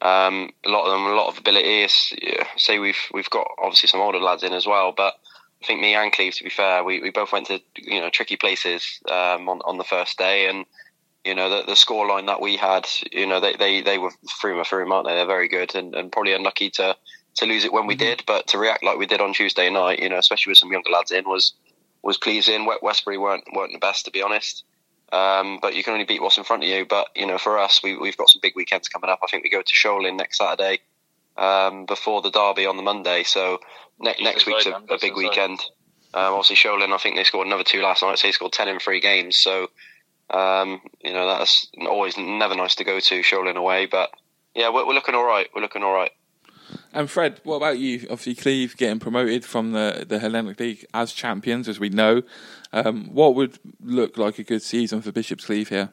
[0.00, 1.86] um, a lot of them, a lot of ability.
[2.20, 5.14] Yeah, say we've we've got obviously some older lads in as well, but
[5.64, 8.10] I think me and Cleeve, to be fair, we, we both went to you know
[8.10, 10.66] tricky places um, on on the first day, and
[11.24, 14.12] you know the the score line that we had, you know they they, they were
[14.42, 15.14] through and through, aren't they?
[15.14, 16.94] They're very good, and, and probably unlucky to
[17.36, 20.00] to lose it when we did, but to react like we did on Tuesday night,
[20.00, 21.54] you know, especially with some younger lads in, was
[22.02, 22.68] was pleasing.
[22.82, 24.64] Westbury weren't weren't the best, to be honest.
[25.12, 26.84] Um, but you can only beat what's in front of you.
[26.84, 29.20] But you know, for us, we, we've got some big weekends coming up.
[29.22, 30.80] I think we go to Sholing next Saturday
[31.36, 33.22] um, before the derby on the Monday.
[33.22, 33.58] So
[34.00, 35.60] ne- next week's a, a big weekend.
[36.12, 38.18] Um, obviously, Sholing, I think they scored another two last night.
[38.18, 39.36] So they scored ten in three games.
[39.36, 39.68] So
[40.30, 43.86] um, you know that's always never nice to go to Sholing away.
[43.86, 44.10] But
[44.54, 45.48] yeah, we're, we're looking all right.
[45.54, 46.12] We're looking all right.
[46.92, 48.06] And Fred, what about you?
[48.10, 52.22] Obviously, Cleeve getting promoted from the, the Hellenic League as champions, as we know.
[52.72, 55.90] Um, what would look like a good season for Bishop's Cleeve here?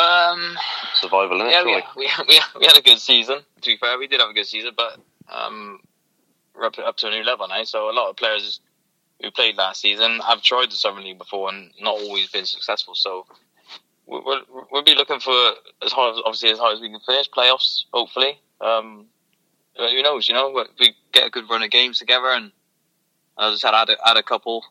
[0.00, 0.56] Um,
[0.94, 1.50] Survival, innit?
[1.50, 3.38] yeah, we, we, we, we had a good season.
[3.60, 4.98] To be fair, we did have a good season, but
[5.30, 5.80] um,
[6.54, 7.62] we're up, up to a new level now.
[7.64, 8.60] So a lot of players
[9.22, 12.94] who played last season have tried the Southern League before and not always been successful.
[12.94, 13.26] So
[14.06, 15.34] we- we'll, we'll be looking for
[15.84, 17.84] as high, as, obviously as high as we can finish playoffs.
[17.92, 19.06] Hopefully, um,
[19.76, 20.28] who knows?
[20.28, 22.52] You know, we get a good run of games together, and
[23.38, 24.64] I just had add a, add a couple,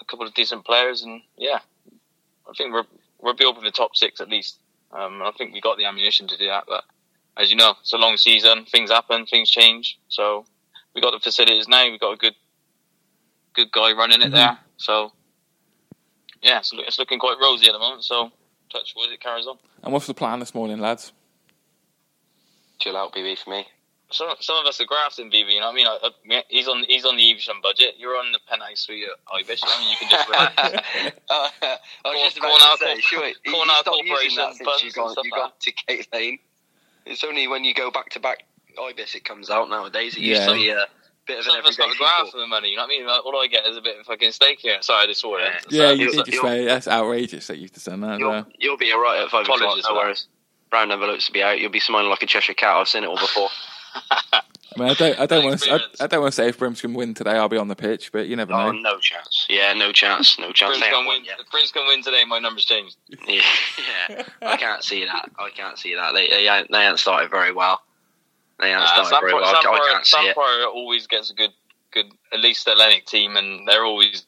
[0.00, 1.58] a couple of decent players, and yeah,
[2.48, 2.84] I think we're
[3.26, 4.58] we'll be up in the top six at least.
[4.92, 6.84] Um, I think we got the ammunition to do that, but
[7.36, 8.64] as you know, it's a long season.
[8.64, 9.98] Things happen, things change.
[10.08, 10.46] So
[10.94, 11.84] we got the facilities now.
[11.90, 12.34] We got a good
[13.54, 14.32] good guy running it Mhm.
[14.32, 14.58] there.
[14.76, 15.12] So
[16.42, 18.04] yeah, it's, it's looking quite rosy at the moment.
[18.04, 18.30] So
[18.72, 19.58] touch wood, it carries on.
[19.82, 21.12] And what's the plan this morning, lads?
[22.78, 23.66] Chill out, BB, for me.
[24.12, 25.54] Some some of us are grafting, BB.
[25.54, 25.86] You know what I mean?
[25.86, 25.98] I,
[26.36, 27.94] I, he's on he's on the Evesham budget.
[27.98, 29.60] You're on the penthouse suite at Ibish.
[29.64, 30.54] I mean, you can just relax.
[30.58, 30.70] uh,
[31.30, 33.78] I was Corn- just about corn out to say, corp- sure, you, you corn out
[33.80, 36.38] stopped using corporation that since you and got, stuff you like got to Kayte Lane.
[37.04, 38.44] It's only when you go back to back
[38.80, 40.14] Ibis it comes out nowadays.
[40.16, 40.46] It used Yeah.
[40.48, 40.86] to be a
[41.26, 42.68] bit of Some an of us everyday got a graph for the money.
[42.70, 43.06] You know what I mean?
[43.08, 44.76] Like, all I get is a bit of fucking steak here.
[44.82, 45.42] Sorry, I just saw it.
[45.42, 45.50] Yeah.
[45.68, 48.12] Yeah, So you you'll- did just you'll- say that's outrageous that you've just done that.
[48.12, 48.46] as You'll, well.
[48.58, 49.78] you'll be alright at five o'clock.
[49.88, 50.28] No worries.
[50.70, 51.58] Brown envelopes to be out.
[51.58, 52.76] You'll be smiling like a Cheshire cat.
[52.76, 53.48] I've seen it all before.
[54.76, 56.02] I mean, I don't, I don't want to, I, Brilliant.
[56.02, 58.26] I don't want to say if Brimscombe win today, I'll be on the pitch, but
[58.26, 58.72] you never oh, know.
[58.72, 59.46] no chance.
[59.48, 60.38] Yeah, no chance.
[60.38, 60.76] No chance.
[60.76, 61.16] Prince They can haven't win.
[61.20, 61.40] won yet.
[61.40, 62.96] If win today, my number's changed.
[63.26, 63.42] Yeah,
[64.10, 64.22] yeah.
[64.42, 65.30] I can't see that.
[65.38, 66.12] I can't see that.
[66.12, 67.80] They they ain't, they ain't started very well.
[68.60, 69.62] They ain't Uh, started Sam, very well.
[69.62, 70.66] Sam, I can't see Sam it.
[70.66, 71.52] Always gets a good,
[71.90, 74.26] good at least Atlantic team, and they're always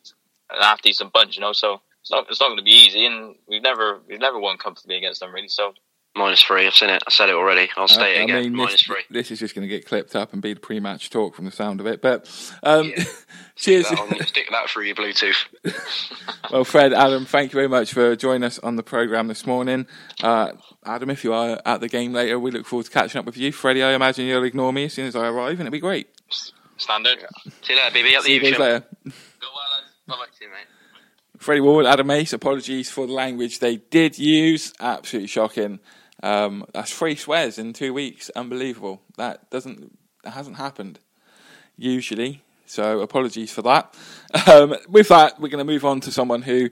[0.50, 1.52] an half decent bunch, you know.
[1.52, 4.56] So it's not it's not going to be easy, and we've never we've never won
[4.56, 5.48] comfortably against them really.
[5.48, 5.74] So
[6.16, 6.66] Minus three.
[6.66, 7.02] I've seen it.
[7.06, 7.70] I said it already.
[7.76, 8.42] I'll stay it I, I again.
[8.42, 9.02] mean, Minus this, three.
[9.08, 11.52] this is just going to get clipped up and be the pre-match talk from the
[11.52, 12.02] sound of it.
[12.02, 12.28] But
[12.64, 13.04] um, Yeah.
[13.56, 13.86] cheers.
[13.86, 15.36] Stick that, on, stick that through your Bluetooth.
[16.50, 19.86] Well, Fred, Adam, thank you very much for joining us on the programme this morning.
[20.22, 20.52] Uh,
[20.86, 23.36] Adam, if you are at the game later, we look forward to catching up with
[23.36, 23.52] you.
[23.52, 26.08] Freddy, I imagine you'll ignore me as soon as I arrive, and it'll be great.
[26.78, 27.18] standard.
[27.62, 28.16] See you later, baby.
[28.16, 28.80] Up See you guys later.
[28.80, 29.92] Go well, lads.
[30.06, 30.24] Bye bye.
[30.38, 30.66] See you, mate.
[31.36, 34.72] Freddy Ward, Adam Mace, apologies for the language they did use.
[34.80, 35.80] Absolutely shocking.
[36.22, 38.30] Um, that's three swears in two weeks.
[38.30, 39.02] Unbelievable.
[39.16, 40.98] That doesn't, that hasn't happened
[41.76, 42.42] usually.
[42.66, 43.94] So apologies for that.
[44.46, 46.68] Um, with that, we're going to move on to someone who,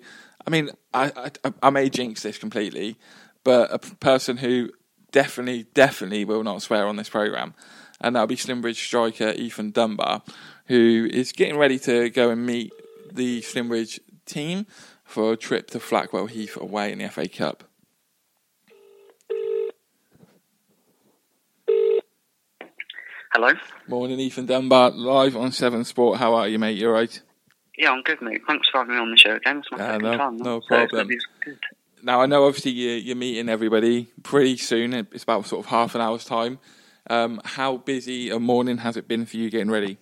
[0.47, 2.97] I mean, I, I, I may jinx this completely,
[3.45, 4.71] but a person who
[5.11, 7.55] definitely, definitely will not swear on this program,
[8.01, 10.23] and that'll be Slimbridge striker Ethan Dunbar,
[10.67, 12.73] who is getting ready to go and meet
[13.11, 14.67] the Slimbridge team
[15.05, 17.65] for a trip to Flackwell Heath away in the FA Cup.
[23.39, 23.53] Hello.
[23.87, 26.19] Morning, Ethan Dunbar, live on Seven Sport.
[26.19, 26.79] How are you, mate?
[26.79, 27.21] You all right?
[27.77, 28.41] Yeah, I'm good, mate.
[28.49, 29.59] Thanks for having me on the show again.
[29.59, 30.37] It's my Uh, second no- time.
[30.39, 30.89] no So problem.
[30.91, 31.59] gonna be good.
[32.03, 34.95] Now, I know obviously you, you're meeting everybody pretty soon.
[34.95, 36.61] It's about sort of half an hour's time.
[37.11, 39.99] Um, how busy a morning has it been for you getting ready?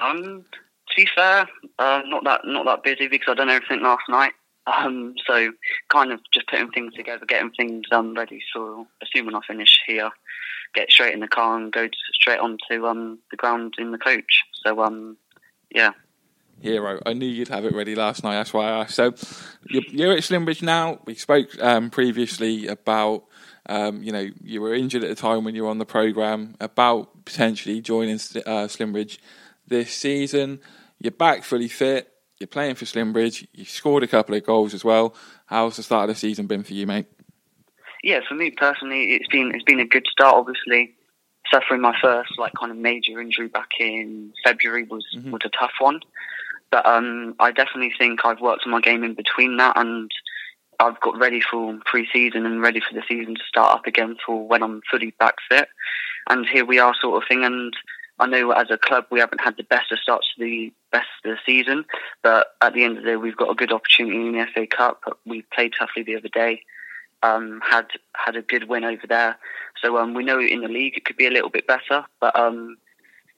[0.00, 0.44] Um,
[0.88, 1.46] to be fair,
[1.78, 4.32] uh, not that not that busy because I done everything last night.
[4.66, 5.52] Um, so
[5.90, 8.42] kind of just putting things together, getting things um ready.
[8.52, 10.10] So assuming I finish here,
[10.74, 14.42] get straight in the car and go straight onto um the ground in the coach.
[14.64, 15.16] So um,
[15.70, 15.92] yeah.
[16.60, 17.00] Hero.
[17.04, 18.34] I knew you'd have it ready last night.
[18.34, 18.94] That's why I asked.
[18.94, 19.14] So
[19.68, 21.00] you're, you're at Slimbridge now.
[21.06, 23.24] We spoke um, previously about,
[23.68, 26.54] um, you know, you were injured at the time when you were on the program
[26.60, 29.18] about potentially joining uh, Slimbridge
[29.66, 30.60] this season.
[31.00, 32.12] You're back fully fit.
[32.38, 33.46] You're playing for Slimbridge.
[33.52, 35.16] You've scored a couple of goals as well.
[35.46, 37.06] How's the start of the season been for you, mate?
[38.02, 40.34] Yeah, for me personally, it's been it's been a good start.
[40.34, 40.92] Obviously,
[41.52, 45.30] suffering my first like kind of major injury back in February was Mhm.
[45.30, 46.00] was a tough one,
[46.70, 50.10] but um, I definitely think I've worked on my game in between that, and
[50.80, 54.46] I've got ready for pre-season and ready for the season to start up again for
[54.48, 55.68] when I'm fully back fit.
[56.28, 57.44] And here we are, sort of thing.
[57.44, 57.72] And
[58.18, 61.08] I know as a club we haven't had the best of starts to the best
[61.24, 61.84] of the season,
[62.22, 64.66] but at the end of the day we've got a good opportunity in the FA
[64.66, 65.18] Cup.
[65.24, 66.62] We played Tuffley the other day
[67.22, 69.38] um, had had a good win over there.
[69.82, 72.38] So um, we know in the league it could be a little bit better, but
[72.38, 72.76] um,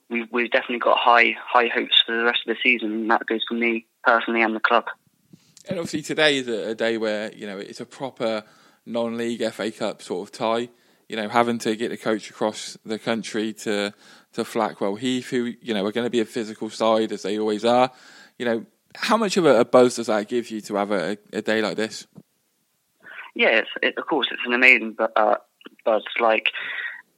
[0.09, 3.25] we've we've definitely got high high hopes for the rest of the season, and that
[3.25, 4.85] goes for me personally and the club.
[5.67, 8.43] And obviously today is a, a day where you know it's a proper
[8.85, 10.69] non-league FA Cup sort of tie.
[11.09, 13.93] You know, having to get the coach across the country to
[14.33, 17.39] to Flackwell Heath, who you know are going to be a physical side as they
[17.39, 17.91] always are.
[18.37, 21.17] You know, how much of a, a buzz does that give you to have a,
[21.31, 22.07] a day like this?
[23.35, 25.35] Yeah, it's, it, of course it's an amazing bu- uh,
[25.83, 26.03] buzz.
[26.19, 26.49] Like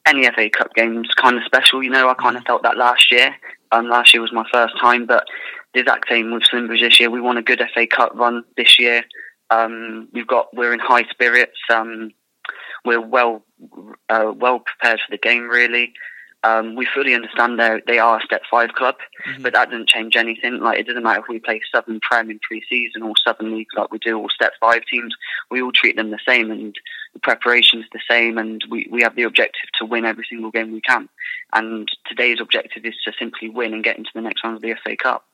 [0.05, 1.83] any FA Cup game's kind of special.
[1.83, 3.35] You know, I kind of felt that last year.
[3.71, 5.25] Um, last year was my first time, but
[5.73, 7.09] the exact same with Slimbridge this year.
[7.09, 9.03] We won a good FA Cup run this year.
[9.49, 11.57] Um, we've got we're in high spirits.
[11.73, 12.11] Um,
[12.83, 13.43] we're well
[14.09, 15.49] uh, well prepared for the game.
[15.49, 15.93] Really,
[16.43, 18.95] um, we fully understand they they are a Step Five club,
[19.25, 19.43] Mhm.
[19.43, 20.59] but that doesn't change anything.
[20.59, 23.91] Like it doesn't matter if we play Southern Prem in pre-season or Southern League like
[23.91, 25.15] we do all Step Five teams.
[25.49, 26.75] We all treat them the same, and
[27.13, 30.71] the preparation's the same, and we, we have the objective to win every single game
[30.71, 31.09] we can.
[31.53, 34.75] And today's objective is to simply win and get into the next round of the
[34.83, 35.25] FA Cup.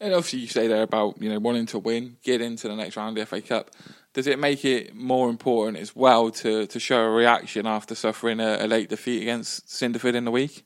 [0.00, 2.96] And obviously, you say there about you know wanting to win, get into the next
[2.96, 3.70] round of the FA Cup.
[4.14, 8.40] Does it make it more important as well to, to show a reaction after suffering
[8.40, 10.64] a, a late defeat against Cinderford in the week?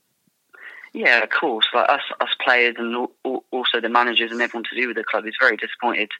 [0.94, 1.66] Yeah, of course.
[1.74, 5.26] Like us, us players, and also the managers and everyone to do with the club
[5.26, 6.10] is very disappointed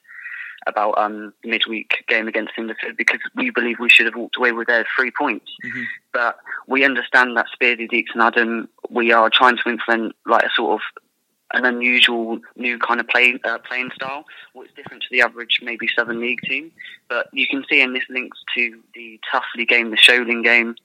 [0.67, 4.53] about um, the midweek game against Cinderford because we believe we should have walked away
[4.53, 5.51] with their three points.
[5.65, 5.83] Mm-hmm.
[6.13, 10.51] But we understand that Speardy, Deeks, and Adam, we are trying to implement like a
[10.55, 11.03] sort of
[11.53, 15.87] an unusual new kind of play, uh, playing style, what's different to the average maybe
[15.97, 16.73] Southern League team.
[17.09, 20.77] But you can see, and this links to the Tuffley game, the Sholing game,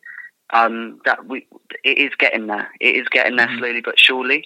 [0.51, 1.47] um, that we
[1.83, 2.69] it is getting there.
[2.79, 3.59] It is getting there mm-hmm.
[3.59, 4.45] slowly but surely,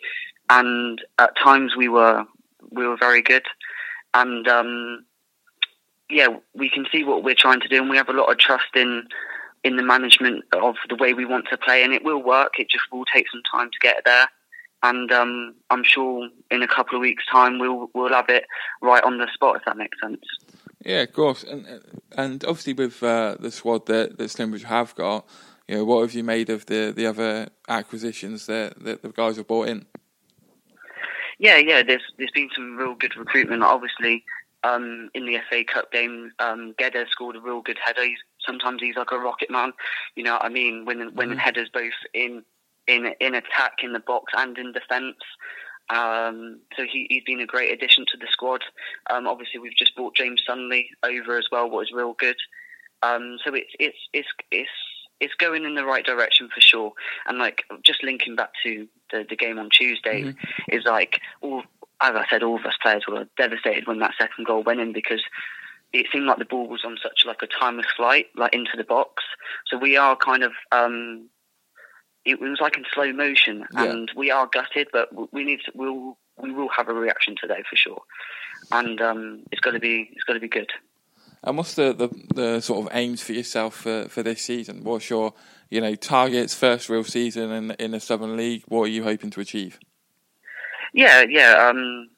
[0.49, 2.25] and at times we were
[2.71, 3.45] we were very good,
[4.13, 5.05] and um,
[6.09, 8.37] yeah, we can see what we're trying to do, and we have a lot of
[8.37, 9.07] trust in
[9.63, 12.53] in the management of the way we want to play, and it will work.
[12.57, 14.27] It just will take some time to get there
[14.83, 18.45] and um, I'm sure in a couple of weeks' time we'll we'll have it
[18.81, 20.21] right on the spot if that makes sense.
[20.83, 21.67] Yeah, of course, and
[22.17, 25.27] and obviously with uh, the squad that that Slimbridge have got,
[25.67, 29.37] you know, what have you made of the the other acquisitions that that the guys
[29.37, 29.85] have bought in?
[31.37, 33.63] Yeah, yeah, there's there's been some real good recruitment.
[33.63, 34.23] Obviously,
[34.63, 36.75] um, in the FA Cup game, um,
[37.09, 38.03] scored a real good header.
[38.03, 39.73] He's, sometimes he's like a rocket man,
[40.15, 40.85] you know what I mean?
[40.85, 41.37] When when mm-hmm.
[41.37, 42.43] headers both in
[42.91, 45.17] in in attack in the box and in defence.
[45.89, 48.63] Um, so he, he's been a great addition to the squad.
[49.09, 52.37] Um, obviously, we've just brought James Sunley over as well, what is real good.
[53.03, 54.69] Um, so it's it's it's it's
[55.19, 56.93] it's going in the right direction for sure.
[57.27, 60.75] And like just linking back to the, the game on Tuesday mm-hmm.
[60.75, 61.63] is like all
[62.01, 64.91] as I said, all of us players were devastated when that second goal went in
[64.91, 65.21] because
[65.93, 68.83] it seemed like the ball was on such like a timeless flight, like into the
[68.83, 69.23] box.
[69.67, 71.29] So we are kind of um,
[72.25, 73.83] it was like in slow motion, yeah.
[73.83, 77.63] and we are gutted, but we need to, we'll we will have a reaction today
[77.69, 78.01] for sure,
[78.71, 80.71] and um, it's got to be it's got to be good.
[81.43, 84.83] And what's the, the, the sort of aims for yourself for, for this season?
[84.83, 85.33] What's your
[85.69, 88.63] you know targets first real season in in the Southern League?
[88.67, 89.79] What are you hoping to achieve?
[90.93, 91.69] Yeah, yeah.
[91.69, 92.09] Um,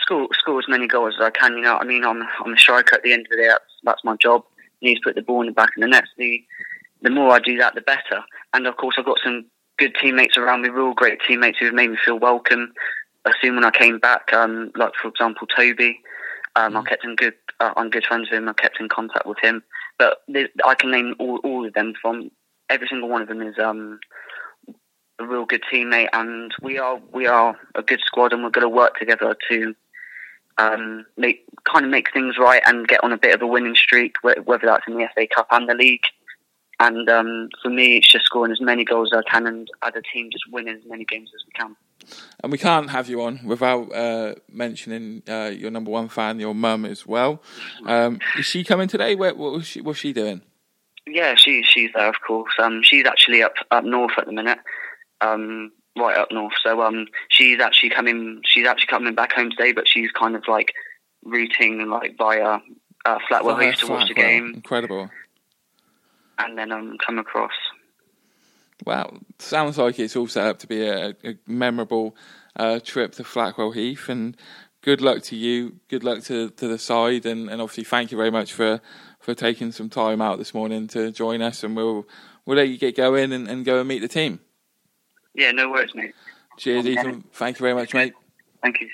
[0.00, 1.54] score score as many goals as I can.
[1.54, 3.48] You know, I mean, I'm I'm a striker at the end of the day.
[3.48, 4.44] That's that's my job.
[4.80, 6.04] You need to put the ball in the back of the net.
[6.16, 6.44] The
[7.02, 8.22] the more I do that, the better.
[8.52, 9.46] And of course, I've got some
[9.78, 12.72] good teammates around me, real great teammates who have made me feel welcome.
[13.24, 16.00] I assume when I came back, um, like for example, Toby,
[16.56, 16.86] um, I mm.
[16.86, 18.48] kept in good, uh, I'm good friends with him.
[18.48, 19.62] I kept in contact with him.
[19.98, 20.18] But
[20.64, 22.30] I can name all, all of them from
[22.70, 23.98] every single one of them is um,
[25.18, 28.62] a real good teammate, and we are we are a good squad, and we're going
[28.62, 29.74] to work together to
[30.58, 33.74] um, make kind of make things right and get on a bit of a winning
[33.74, 36.04] streak, whether that's in the FA Cup and the league.
[36.80, 39.94] And um, for me, it's just scoring as many goals as I can, and as
[39.96, 41.76] a team, just winning as many games as we can.
[42.42, 46.54] And we can't have you on without uh, mentioning uh, your number one fan, your
[46.54, 47.42] mum, as well.
[47.84, 49.16] Um, is she coming today?
[49.16, 49.80] What, what was she?
[49.80, 50.42] What's she doing?
[51.06, 52.52] Yeah, she she's there, of course.
[52.60, 54.58] Um, she's actually up up north at the minute,
[55.20, 56.54] um, right up north.
[56.62, 58.42] So um, she's actually coming.
[58.44, 60.72] She's actually coming back home today, but she's kind of like
[61.24, 62.60] routing like via
[63.04, 64.52] uh, Flackwell used to watch the game.
[64.54, 65.10] Incredible
[66.38, 67.52] and then um, come across.
[68.84, 72.16] Wow, sounds like it's all set up to be a, a memorable
[72.56, 74.36] uh, trip to Flackwell Heath, and
[74.82, 75.80] good luck to you.
[75.88, 78.80] Good luck to, to the side, and, and obviously thank you very much for,
[79.18, 82.06] for taking some time out this morning to join us, and we'll
[82.46, 84.40] we'll let you get going and, and go and meet the team.
[85.34, 86.14] Yeah, no worries, mate.
[86.56, 86.92] Cheers, okay.
[86.92, 87.24] Ethan.
[87.32, 88.14] Thank you very much, mate.
[88.62, 88.88] Thank you.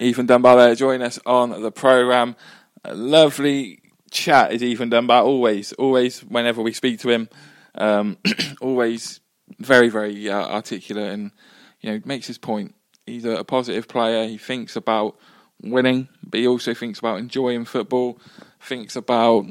[0.00, 2.36] Ethan Dunbar there joining us on the programme.
[2.84, 3.81] A lovely
[4.12, 5.22] chat is Ethan Dunbar.
[5.22, 7.28] Always, always, whenever we speak to him,
[7.74, 8.18] um,
[8.60, 9.20] always
[9.58, 11.32] very, very uh, articulate and
[11.80, 12.74] you know makes his point.
[13.06, 14.28] He's a, a, positive player.
[14.28, 15.16] He thinks about
[15.60, 18.20] winning, but he also thinks about enjoying football.
[18.60, 19.46] Thinks about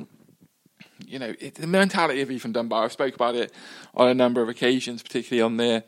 [1.06, 2.86] you know it, the mentality of Ethan Dunbar.
[2.86, 3.52] I've spoke about it
[3.94, 5.84] on a number of occasions, particularly on the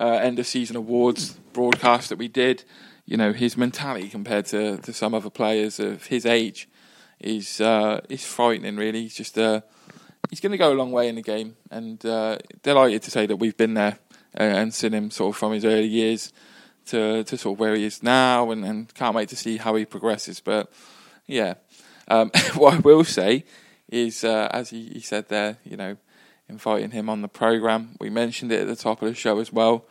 [0.00, 2.64] uh, end of season awards broadcast that we did.
[3.06, 6.68] You know his mentality compared to, to some other players of his age
[7.20, 8.76] is uh, is frightening.
[8.76, 9.60] Really, he's just uh,
[10.30, 13.26] he's going to go a long way in the game, and uh, delighted to say
[13.26, 13.98] that we've been there
[14.38, 16.32] uh, and seen him sort of from his early years
[16.86, 19.74] to to sort of where he is now, and, and can't wait to see how
[19.74, 20.40] he progresses.
[20.40, 20.72] But
[21.26, 21.54] yeah,
[22.08, 23.44] um, what I will say
[23.88, 25.96] is, uh, as he, he said there, you know,
[26.48, 27.96] inviting him on the program.
[28.00, 29.86] We mentioned it at the top of the show as well.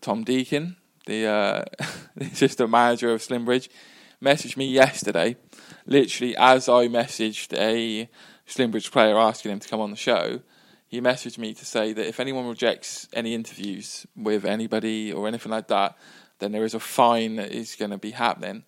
[0.00, 0.76] Tom Deacon,
[1.06, 1.64] the uh,
[2.16, 3.68] the assistant manager of Slimbridge,
[4.22, 5.36] messaged me yesterday
[5.86, 8.08] literally as I messaged a
[8.46, 10.40] Slimbridge player asking him to come on the show,
[10.88, 15.50] he messaged me to say that if anyone rejects any interviews with anybody or anything
[15.50, 15.96] like that,
[16.38, 18.64] then there is a fine that is going to be happening.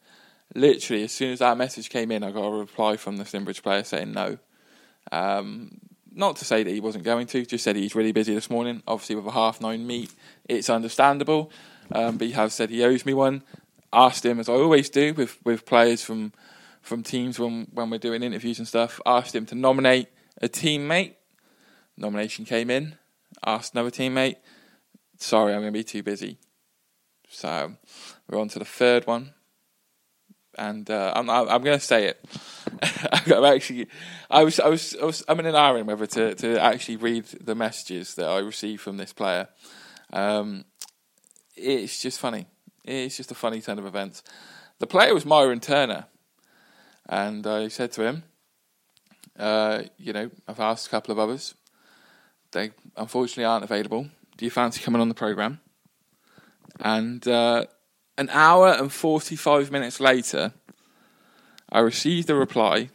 [0.54, 3.62] Literally, as soon as that message came in, I got a reply from the Slimbridge
[3.62, 4.38] player saying no.
[5.12, 5.80] Um,
[6.12, 8.82] not to say that he wasn't going to, just said he's really busy this morning.
[8.86, 10.10] Obviously, with a half nine meet,
[10.48, 11.52] it's understandable.
[11.92, 13.42] Um, but he has said he owes me one.
[13.92, 16.32] Asked him, as I always do with, with players from
[16.88, 19.00] from teams when when we're doing interviews and stuff.
[19.06, 20.08] Asked him to nominate
[20.42, 21.14] a teammate.
[21.96, 22.96] Nomination came in.
[23.44, 24.36] Asked another teammate.
[25.18, 26.38] Sorry, I'm going to be too busy.
[27.28, 27.74] So
[28.28, 29.34] we're on to the third one,
[30.56, 32.24] and uh, I'm I'm going to say it.
[33.12, 33.86] I'm actually,
[34.30, 37.26] I was I was I was I'm in an iron whether to to actually read
[37.40, 39.48] the messages that I received from this player.
[40.12, 40.64] Um,
[41.54, 42.46] it's just funny.
[42.84, 44.22] It's just a funny turn of events.
[44.78, 46.06] The player was Myron Turner,
[47.08, 48.24] and I said to him,
[49.38, 51.54] uh, you know, I've asked a couple of others.
[52.52, 54.08] They unfortunately aren't available.
[54.36, 55.60] Do you fancy coming on the program?
[56.80, 57.64] And uh,
[58.16, 60.52] an hour and 45 minutes later,
[61.70, 62.90] I received a reply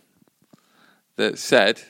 [1.15, 1.81] that said,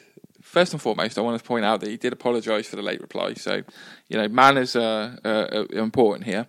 [0.42, 3.02] first and foremost, I want to point out that he did apologise for the late
[3.02, 3.34] reply.
[3.36, 3.64] So,
[4.08, 6.48] you know, manners are, are important here.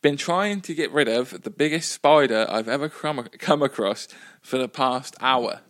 [0.00, 4.06] Been trying to get rid of the biggest spider I've ever come, across
[4.40, 5.62] for the past hour.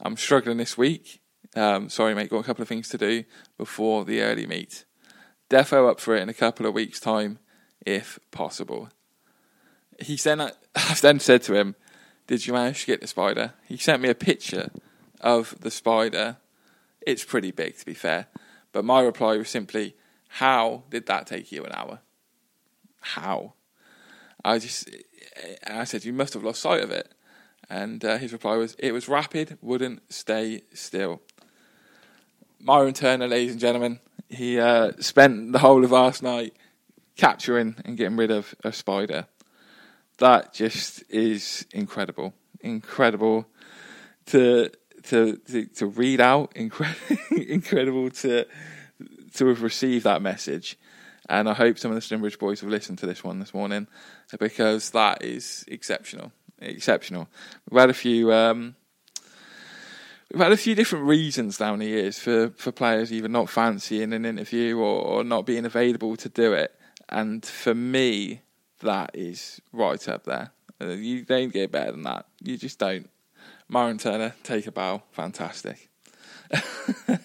[0.00, 1.20] I'm struggling this week.
[1.54, 3.22] Um, sorry, mate, got a couple of things to do
[3.56, 4.84] before the early meet.
[5.48, 7.38] Defo up for it in a couple of weeks' time,
[7.86, 8.88] if possible.
[10.00, 10.40] He then,
[10.74, 11.76] I've then said to him,
[12.26, 13.54] Did you manage to get the spider?
[13.66, 14.70] He sent me a picture
[15.20, 16.38] of the spider.
[17.06, 18.26] It's pretty big, to be fair.
[18.72, 19.94] But my reply was simply,
[20.28, 22.00] How did that take you an hour?
[23.14, 23.54] How?
[24.44, 24.90] I just,
[25.66, 27.12] I said, You must have lost sight of it.
[27.68, 31.22] And uh, his reply was, It was rapid, wouldn't stay still.
[32.60, 36.56] Myron Turner, ladies and gentlemen, he uh, spent the whole of last night
[37.16, 39.26] capturing and getting rid of a spider.
[40.18, 43.46] That just is incredible, incredible
[44.26, 44.70] to
[45.04, 48.46] to to, to read out, incredible, incredible to
[49.34, 50.76] to have received that message.
[51.28, 53.88] And I hope some of the Slimbridge boys have listened to this one this morning
[54.38, 57.28] because that is exceptional, exceptional.
[57.70, 58.32] We've had a few.
[58.32, 58.76] Um,
[60.32, 64.12] we've had a few different reasons down the years for, for players either not fancying
[64.12, 66.72] an interview or, or not being available to do it.
[67.08, 68.42] And for me,
[68.80, 70.52] that is right up there.
[70.80, 72.26] Uh, you don't get better than that.
[72.42, 73.08] You just don't.
[73.68, 75.02] Myron Turner, take a bow.
[75.12, 75.88] Fantastic.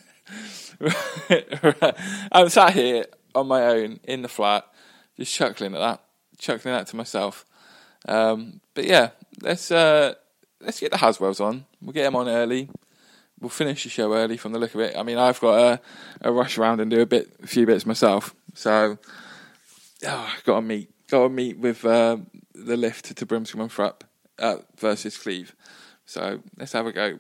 [2.32, 4.66] I'm sat here on my own in the flat,
[5.18, 6.04] just chuckling at that,
[6.38, 7.46] chuckling at to myself.
[8.08, 9.12] Um, but yeah,
[9.42, 10.16] let's uh,
[10.60, 11.66] let's get the Haswells on.
[11.82, 12.70] We'll get them on early.
[13.40, 14.96] We'll finish the show early from the look of it.
[14.96, 15.82] I mean, I've got a,
[16.22, 18.36] a rush around and do a bit, a few bits myself.
[18.54, 19.00] So,
[20.06, 22.18] oh, got to meet, got to meet with uh,
[22.54, 24.04] the lift to Brimscombe and Thrupp
[24.38, 25.56] uh, versus Cleeve.
[26.06, 27.20] So let's have a go.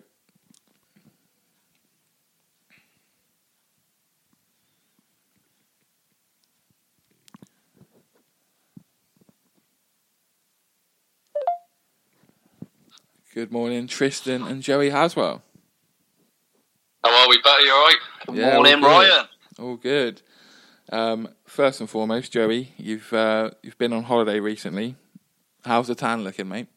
[13.33, 15.41] Good morning, Tristan and Joey Haswell.
[17.01, 17.35] How are we?
[17.35, 17.95] You all right?
[18.25, 18.89] Good Yeah, morning, all.
[18.89, 19.25] Ryan.
[19.57, 20.21] All good.
[20.91, 24.97] Um, first and foremost, Joey, you've uh, you've been on holiday recently.
[25.63, 26.67] How's the tan looking, mate?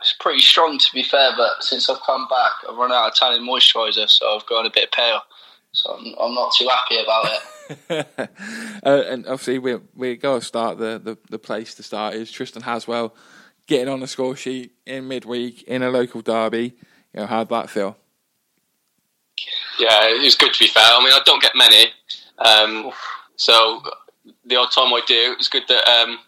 [0.00, 3.14] It's pretty strong, to be fair, but since I've come back, I've run out of
[3.14, 5.20] tanning moisturiser, so I've gone a bit pale.
[5.72, 7.26] So I'm, I'm not too happy about
[7.90, 8.30] it.
[8.82, 12.30] uh, and obviously, we we got to start the, the the place to start is
[12.32, 13.14] Tristan Haswell
[13.68, 16.74] getting on the score sheet in midweek in a local derby.
[17.14, 17.96] You know, how'd that feel?
[19.78, 20.82] Yeah, it was good to be fair.
[20.84, 21.86] I mean, I don't get many,
[22.38, 22.90] um,
[23.36, 23.82] so
[24.44, 26.18] the odd time I do, it's good that um,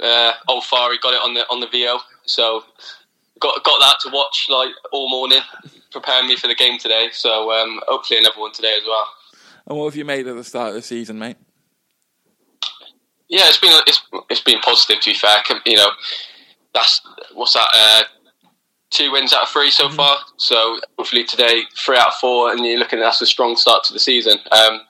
[0.00, 1.98] uh, old Fari got it on the on the Veo.
[2.26, 2.64] So
[3.40, 5.40] got got that to watch like all morning,
[5.90, 7.08] preparing me for the game today.
[7.12, 9.08] So um, hopefully another one today as well.
[9.66, 11.38] And what have you made at the start of the season, mate?
[13.28, 14.00] Yeah, it's been it's
[14.30, 15.42] it's been positive to be fair.
[15.66, 15.90] You know,
[16.74, 17.00] that's
[17.32, 17.68] what's that?
[17.74, 18.02] Uh,
[18.90, 20.18] two wins out of three so far.
[20.36, 23.84] So hopefully today, three out of four, and you're looking at that's a strong start
[23.84, 24.38] to the season.
[24.52, 24.80] Um,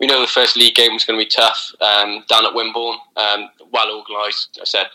[0.00, 2.98] we know the first league game was going to be tough um, down at Wimborne.
[3.16, 4.86] Um, well organised, I said.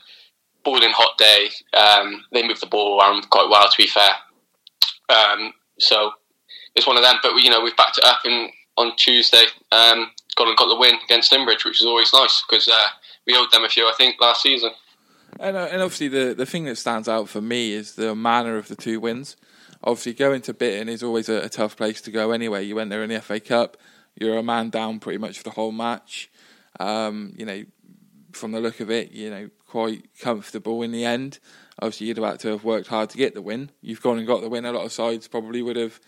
[0.64, 1.50] Boiling hot day.
[1.74, 4.12] Um, they moved the ball around quite well, to be fair.
[5.10, 6.12] Um, so
[6.76, 7.16] it's one of them.
[7.24, 9.46] But we, you know, we've backed it up, and on Tuesday,
[10.48, 12.88] um, got the win against Slimbridge, which is always nice because uh,
[13.26, 14.72] we owed them a few, I think, last season.
[15.40, 18.58] And, uh, and obviously, the, the thing that stands out for me is the manner
[18.58, 19.38] of the two wins.
[19.84, 22.66] Obviously, going to Bitton is always a, a tough place to go anyway.
[22.66, 23.78] You went there in the FA Cup,
[24.16, 26.30] you're a man down pretty much for the whole match.
[26.80, 27.64] Um, you know,
[28.32, 31.40] from the look of it, you know, quite comfortable in the end.
[31.82, 33.72] Obviously, you'd have had to have worked hard to get the win.
[33.82, 34.66] You've gone and got the win.
[34.66, 36.00] A lot of sides probably would have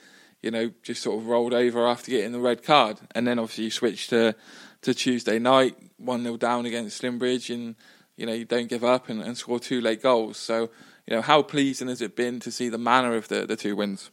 [0.41, 3.65] you know, just sort of rolled over after getting the red card, and then obviously
[3.65, 4.35] you switch to
[4.81, 7.75] to Tuesday night, one 0 down against Slimbridge, and
[8.17, 10.37] you know you don't give up and, and score two late goals.
[10.37, 10.69] So
[11.07, 13.75] you know, how pleasing has it been to see the manner of the the two
[13.75, 14.09] wins?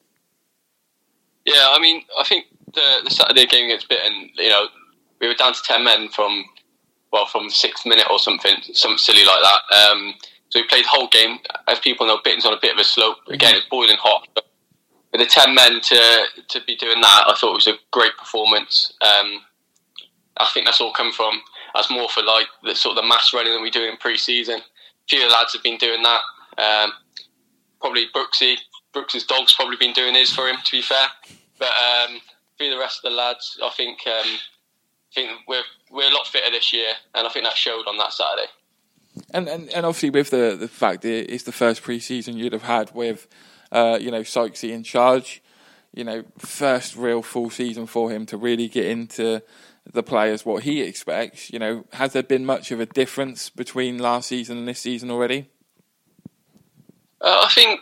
[1.45, 4.67] Yeah, I mean, I think the the Saturday game against Bitton, you know,
[5.21, 6.45] we were down to ten men from
[7.13, 9.75] well from sixth minute or something, something silly like that.
[9.75, 10.15] Um,
[10.51, 11.39] so we played the whole game.
[11.67, 13.19] As people know, Bitton's on a bit of a slope.
[13.29, 14.29] Again, it's boiling hot.
[14.35, 14.48] But
[15.13, 18.17] with the ten men to to be doing that, I thought it was a great
[18.19, 18.93] performance.
[19.01, 19.41] Um,
[20.37, 21.41] I think that's all come from
[21.77, 24.61] as more for like the sort of the mass running that we do in pre-season.
[24.61, 26.21] A few of the lads have been doing that.
[26.59, 26.93] Um,
[27.81, 28.57] probably Brooksy,
[28.93, 30.57] Brooks's dog's probably been doing his for him.
[30.63, 31.07] To be fair,
[31.59, 32.21] but um,
[32.57, 36.27] for the rest of the lads, I think um, I think we're we're a lot
[36.27, 38.49] fitter this year, and I think that showed on that Saturday.
[39.31, 42.63] And and, and obviously with the the fact that it's the first pre-season you'd have
[42.63, 43.27] had with
[43.73, 45.43] uh, you know Sykesy in charge,
[45.93, 49.43] you know first real full season for him to really get into
[49.93, 51.51] the players what he expects.
[51.53, 55.11] You know, has there been much of a difference between last season and this season
[55.11, 55.49] already?
[57.21, 57.81] Uh, I think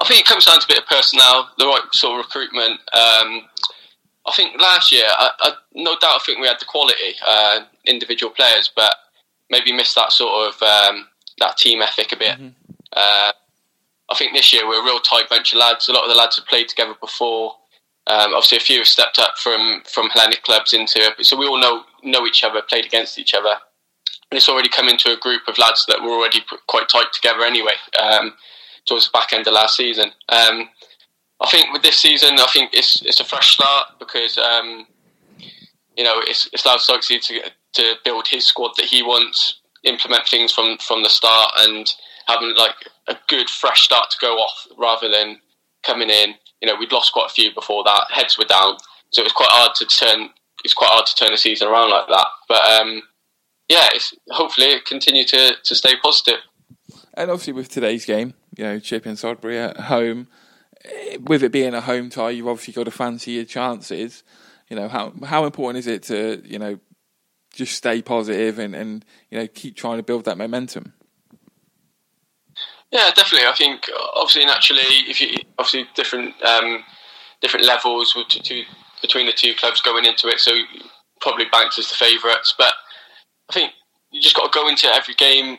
[0.00, 2.80] I think it comes down to a bit of personnel, the right sort of recruitment.
[2.92, 3.42] Um,
[4.26, 7.60] I think last year, I, I, no doubt, I think we had the quality, uh,
[7.86, 8.94] individual players, but
[9.50, 12.38] maybe missed that sort of um, that team ethic a bit.
[12.38, 12.48] Mm-hmm.
[12.92, 13.32] Uh,
[14.10, 15.88] I think this year we're a real tight bunch of lads.
[15.88, 17.54] A lot of the lads have played together before.
[18.06, 21.46] Um, obviously, a few have stepped up from from Hellenic clubs into it, so we
[21.46, 23.54] all know know each other, played against each other,
[24.30, 27.42] and it's already come into a group of lads that were already quite tight together
[27.42, 27.74] anyway.
[28.00, 28.34] Um,
[28.86, 30.70] towards the back end of last season, um,
[31.40, 34.86] I think with this season, I think it's it's a fresh start because um,
[35.96, 40.26] you know it's it's allowed Sykesy to to build his squad that he wants, implement
[40.26, 41.92] things from from the start, and
[42.28, 42.74] having like
[43.08, 45.38] a good fresh start to go off rather than
[45.82, 46.34] coming in.
[46.60, 48.04] You know, we'd lost quite a few before that.
[48.10, 48.76] Heads were down,
[49.10, 50.30] so it was quite hard to turn.
[50.64, 52.26] It's quite hard to turn the season around like that.
[52.48, 53.02] But um,
[53.68, 56.40] yeah, it's, hopefully it continue to to stay positive.
[57.14, 60.28] And obviously with today's game, you know, Chipping Sodbury at home,
[61.20, 64.22] with it being a home tie, you've obviously got to fancy your chances.
[64.68, 66.78] You know, how how important is it to you know
[67.54, 70.92] just stay positive and, and you know keep trying to build that momentum?
[72.90, 73.46] Yeah, definitely.
[73.46, 73.82] I think
[74.14, 76.84] obviously naturally, if you obviously different um,
[77.42, 78.62] different levels to,
[79.02, 80.52] between the two clubs going into it, so
[81.20, 82.72] probably Banks is the favourites, but
[83.50, 83.72] I think
[84.10, 85.58] you just got to go into every game.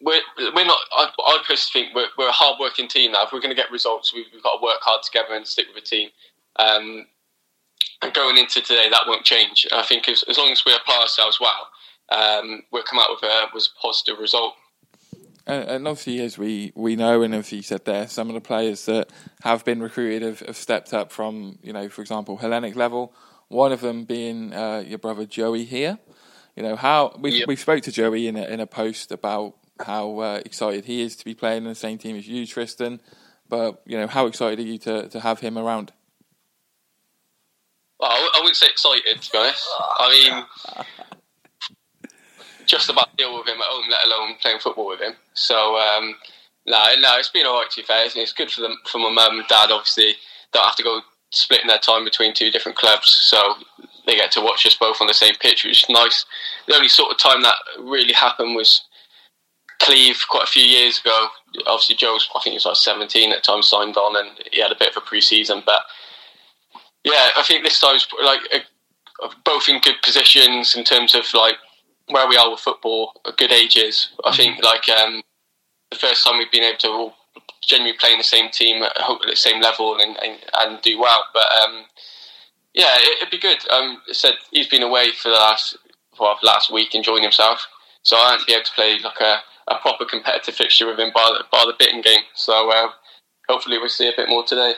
[0.00, 0.20] We're,
[0.54, 0.78] we're not.
[0.96, 3.24] I, I personally think we're, we're a hard working team now.
[3.24, 5.66] If we're going to get results, we've, we've, got to work hard together and stick
[5.74, 6.10] with a team.
[6.56, 7.06] Um,
[8.02, 9.66] and going into today, that won't change.
[9.72, 11.68] I think as, as long as we apply ourselves well,
[12.10, 14.54] um, we'll come out with a, with a positive result.
[15.46, 18.40] And, and, obviously, as we, we know, and as you said there, some of the
[18.40, 19.10] players that
[19.42, 23.12] have been recruited have, have stepped up from, you know, for example, Hellenic level.
[23.48, 25.98] One of them being uh, your brother Joey here.
[26.56, 27.48] You know how we yep.
[27.48, 31.16] we spoke to Joey in a, in a post about how uh, excited he is
[31.16, 33.00] to be playing in the same team as you, Tristan.
[33.48, 35.92] But you know, how excited are you to, to have him around?
[37.98, 39.66] Well, I wouldn't say excited to be honest.
[39.78, 40.44] I
[40.76, 40.84] mean,
[42.66, 45.14] just about deal with him at home, let alone playing football with him.
[45.34, 46.14] So um,
[46.66, 48.06] no, no, it's been alright to be fair.
[48.06, 49.70] It's good for them, for my mum and dad.
[49.70, 50.14] Obviously,
[50.52, 51.00] don't have to go
[51.30, 53.54] splitting their time between two different clubs, so
[54.06, 56.24] they get to watch us both on the same pitch, which is nice.
[56.66, 58.82] The only sort of time that really happened was
[59.82, 61.28] Cleeve quite a few years ago.
[61.66, 64.60] Obviously, Joe's I think he was like 17 at the time signed on, and he
[64.60, 65.62] had a bit of a pre-season.
[65.66, 65.82] But
[67.04, 68.40] yeah, I think this time's like
[69.44, 71.56] both in good positions in terms of like
[72.08, 74.10] where we are with football, good ages.
[74.24, 74.64] I think mm-hmm.
[74.64, 75.22] like um,
[75.90, 77.14] the first time we've been able to all
[77.66, 78.92] genuinely play in the same team at
[79.26, 81.24] the same level and, and, and do well.
[81.32, 81.84] But um,
[82.74, 83.58] yeah, it, would be good.
[83.70, 85.76] Um, said he's been away for the last
[86.18, 87.66] well, last week enjoying himself,
[88.02, 89.38] so I won't be able to play like a,
[89.68, 92.22] a proper competitive fixture with him by the, by the Bitton game.
[92.34, 92.90] So uh,
[93.48, 94.74] hopefully we'll see a bit more today.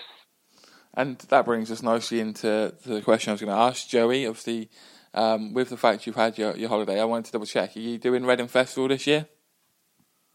[0.95, 4.27] And that brings us nicely into the question I was going to ask Joey.
[4.27, 4.71] Obviously,
[5.17, 7.77] um, with the fact you've had your, your holiday, I wanted to double check.
[7.77, 9.27] Are you doing Reading Festival this year?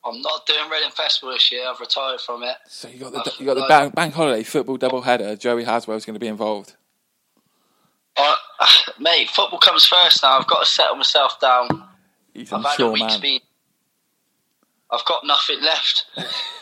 [0.03, 1.67] I'm not doing Reading Festival this year.
[1.67, 2.55] I've retired from it.
[2.67, 5.35] So you got the you got the bank, bank holiday football double header.
[5.35, 6.75] Joey Haswell's going to be involved.
[8.17, 8.35] Uh,
[8.99, 10.39] mate, football comes first now.
[10.39, 11.87] I've got to settle myself down.
[12.33, 13.21] He's I've had a week's man.
[13.21, 13.39] been.
[14.89, 16.05] I've got nothing left.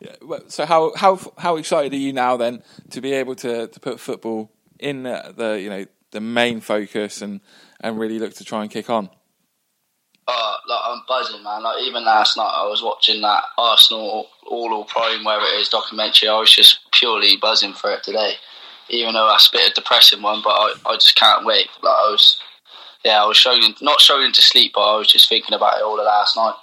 [0.00, 3.80] yeah, so how how how excited are you now then to be able to, to
[3.80, 5.84] put football in the, the you know
[6.14, 7.40] the main focus and
[7.80, 9.10] and really look to try and kick on?
[10.26, 11.62] Oh, like I'm buzzing, man.
[11.62, 15.68] Like even last night, I was watching that Arsenal All All Prime, where it is
[15.68, 16.30] documentary.
[16.30, 18.34] I was just purely buzzing for it today,
[18.88, 20.40] even though that's a bit of a depressing one.
[20.42, 21.68] But I, I just can't wait.
[21.82, 22.40] Like I was,
[23.04, 25.84] yeah, I was struggling, not struggling to sleep, but I was just thinking about it
[25.84, 26.54] all the last night.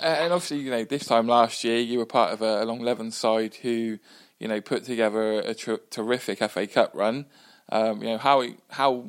[0.00, 2.80] And obviously, you know, this time last year, you were part of a, a Long
[2.80, 3.98] Leven side who,
[4.38, 7.26] you know, put together a tr- terrific FA Cup run.
[7.74, 9.04] Um, you know, how how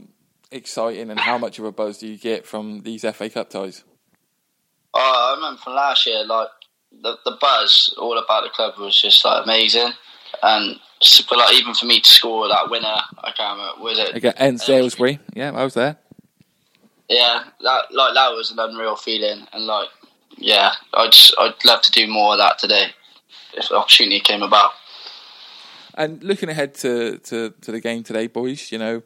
[0.52, 3.84] exciting and how much of a buzz do you get from these FA Cup ties?
[4.92, 6.48] Oh, I remember from last year, like
[6.92, 9.92] the the buzz all about the club was just like amazing,
[10.42, 10.80] and
[11.30, 14.68] but like even for me to score that winner, I can't remember was it against
[14.68, 15.20] Aylesbury?
[15.36, 15.98] Yeah, I was there.
[17.08, 19.90] Yeah, that like that was an unreal feeling, and like
[20.38, 22.88] yeah, I'd I'd love to do more of that today
[23.54, 24.72] if the opportunity came about.
[25.98, 29.02] And looking ahead to, to, to the game today, boys, you know,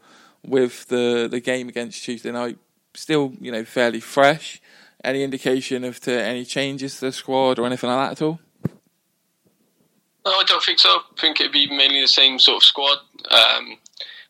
[0.45, 2.57] with the the game against Tuesday night
[2.95, 4.61] still, you know, fairly fresh.
[5.03, 8.39] Any indication of to any changes to the squad or anything like that at all?
[10.25, 10.89] No, I don't think so.
[10.89, 12.97] I think it'd be mainly the same sort of squad.
[13.31, 13.77] Um,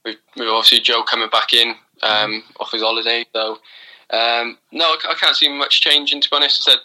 [0.06, 3.58] with, with obviously Joe coming back in um, off his holiday, so
[4.12, 6.22] um, no, I, can't see much changing.
[6.22, 6.80] To be honest, I said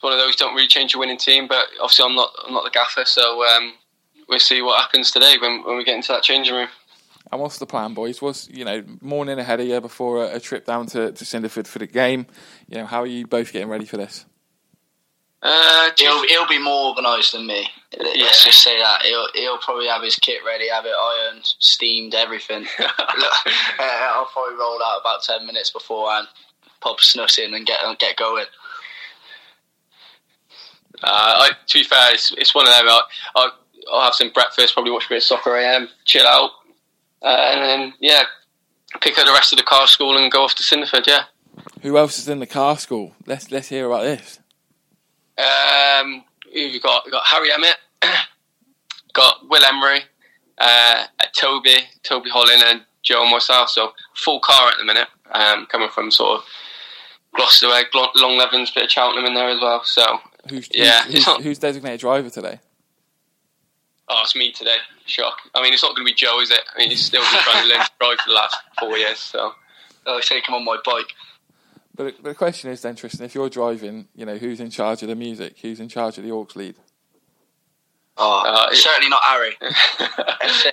[0.00, 2.64] one of those don't really change a winning team, but obviously I'm not I'm not
[2.64, 3.74] the gaffer, so um,
[4.28, 6.68] we'll see what happens today when when we get into that changing room.
[7.32, 8.22] And what's the plan, boys?
[8.22, 11.66] What's you know morning ahead of you before a, a trip down to, to Cinderford
[11.66, 12.26] for the game?
[12.68, 14.26] You know, how are you both getting ready for this?
[15.42, 17.68] Uh, he'll, he'll be more organised than me.
[17.92, 18.24] Yeah.
[18.24, 22.14] Let's just say that he'll he'll probably have his kit ready, have it ironed, steamed,
[22.14, 22.66] everything.
[22.78, 22.88] uh,
[23.78, 26.28] I'll probably roll out about ten minutes beforehand,
[26.80, 28.46] pop snus in, and get get going.
[31.02, 32.88] Uh, I, to be fair, it's, it's one of them.
[32.88, 33.02] I,
[33.36, 33.50] I,
[33.86, 36.50] will have some breakfast, probably watch a bit of soccer AM, chill out,
[37.22, 38.22] uh, and then yeah,
[39.00, 41.06] pick up the rest of the car school and go off to Cinderford.
[41.06, 41.24] Yeah.
[41.82, 43.14] Who else is in the car school?
[43.26, 44.40] Let's let's hear about this.
[45.38, 46.24] Um,
[46.54, 47.76] we've got we've got Harry Emmett,
[49.12, 50.00] got Will Emery,
[50.58, 51.04] uh,
[51.38, 53.70] Toby, Toby Holland, and Joe and myself.
[53.70, 55.08] So full car at the minute.
[55.32, 56.44] Um, coming from sort of
[57.34, 59.82] Gloucester, Longlevens, bit of Cheltenham in there as well.
[59.84, 62.60] So who's, yeah, who's, who's, who's designated driver today?
[64.08, 64.76] Oh, it's me today.
[65.04, 65.38] Shock.
[65.54, 66.60] I mean, it's not going to be Joe, is it?
[66.74, 69.18] I mean, he's still been trying to learn to drive for the last four years.
[69.18, 69.52] So
[70.06, 71.12] I'll take him on my bike.
[71.96, 75.08] But the question is then, Tristan, if you're driving, you know, who's in charge of
[75.08, 75.56] the music?
[75.60, 76.76] Who's in charge of the aux lead?
[78.18, 79.56] Oh, uh, certainly not Harry.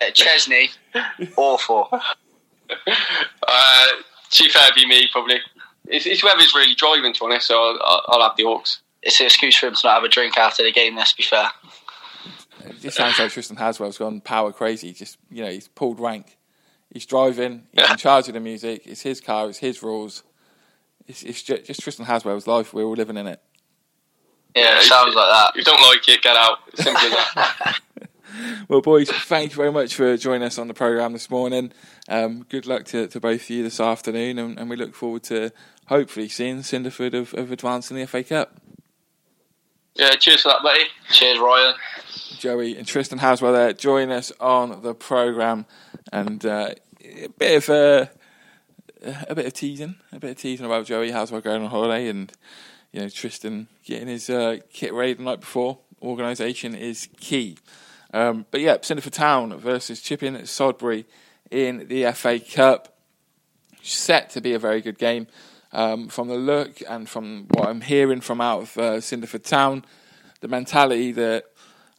[0.13, 0.69] Chesney,
[1.35, 1.89] awful.
[3.47, 3.87] Uh,
[4.29, 5.39] chief fair, be me probably.
[5.87, 7.47] It's, it's whoever's really driving, to be honest.
[7.47, 8.63] So I'll, I'll have the aux.
[9.01, 10.95] It's an excuse for him to not have a drink after the game.
[10.95, 11.49] Let's be fair.
[12.65, 14.93] It just sounds like Tristan Haswell's gone power crazy.
[14.93, 16.37] Just you know, he's pulled rank.
[16.91, 17.63] He's driving.
[17.71, 18.85] He's in charge of the music.
[18.85, 19.49] It's his car.
[19.49, 20.23] It's his rules.
[21.07, 22.73] It's, it's just, just, Tristan Haswell's life.
[22.73, 23.41] We're all living in it.
[24.55, 25.49] Yeah, it sounds like that.
[25.49, 26.59] If you don't like it, get out.
[26.75, 27.79] Simple as that.
[28.67, 31.73] well, boys, thank you very much for joining us on the programme this morning.
[32.07, 35.23] Um, good luck to, to both of you this afternoon, and, and, we look forward
[35.23, 35.51] to
[35.87, 38.59] hopefully seeing Cinderford of, of advancing the FA Cup.
[39.95, 40.85] Yeah, cheers for that, buddy.
[41.11, 41.75] Cheers, Ryan.
[42.37, 45.65] Joey and Tristan Haswell there join us on the programme,
[46.11, 46.71] and uh,
[47.01, 48.09] a bit of a
[49.29, 52.31] a bit of teasing, a bit of teasing about Joey Haswell going on holiday, and
[52.91, 55.79] you know Tristan getting his uh, kit ready the night before.
[56.01, 57.57] Organisation is key.
[58.13, 61.05] Um, but yeah, Cinderford Town versus Chipping Sodbury
[61.49, 62.97] in the FA Cup.
[63.81, 65.27] Set to be a very good game.
[65.73, 69.83] Um, from the look and from what I'm hearing from out of uh, Cinderford Town,
[70.41, 71.45] the mentality that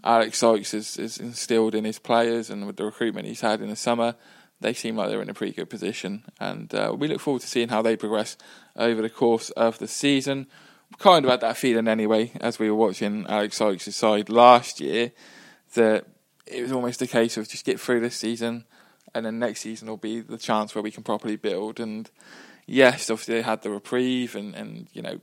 [0.04, 3.68] Alex Sykes has, has, instilled in his players and with the recruitment he's had in
[3.68, 4.14] the summer,
[4.60, 6.22] they seem like they're in a pretty good position.
[6.38, 8.36] And uh, we look forward to seeing how they progress
[8.76, 10.46] over the course of the season.
[10.98, 15.10] Kind of had that feeling anyway, as we were watching Alex Sykes' side last year,
[15.74, 16.06] that
[16.46, 18.64] it was almost a case of just get through this season,
[19.14, 21.80] and then next season will be the chance where we can properly build.
[21.80, 22.10] And
[22.66, 25.20] yes, obviously they had the reprieve, and, and you know,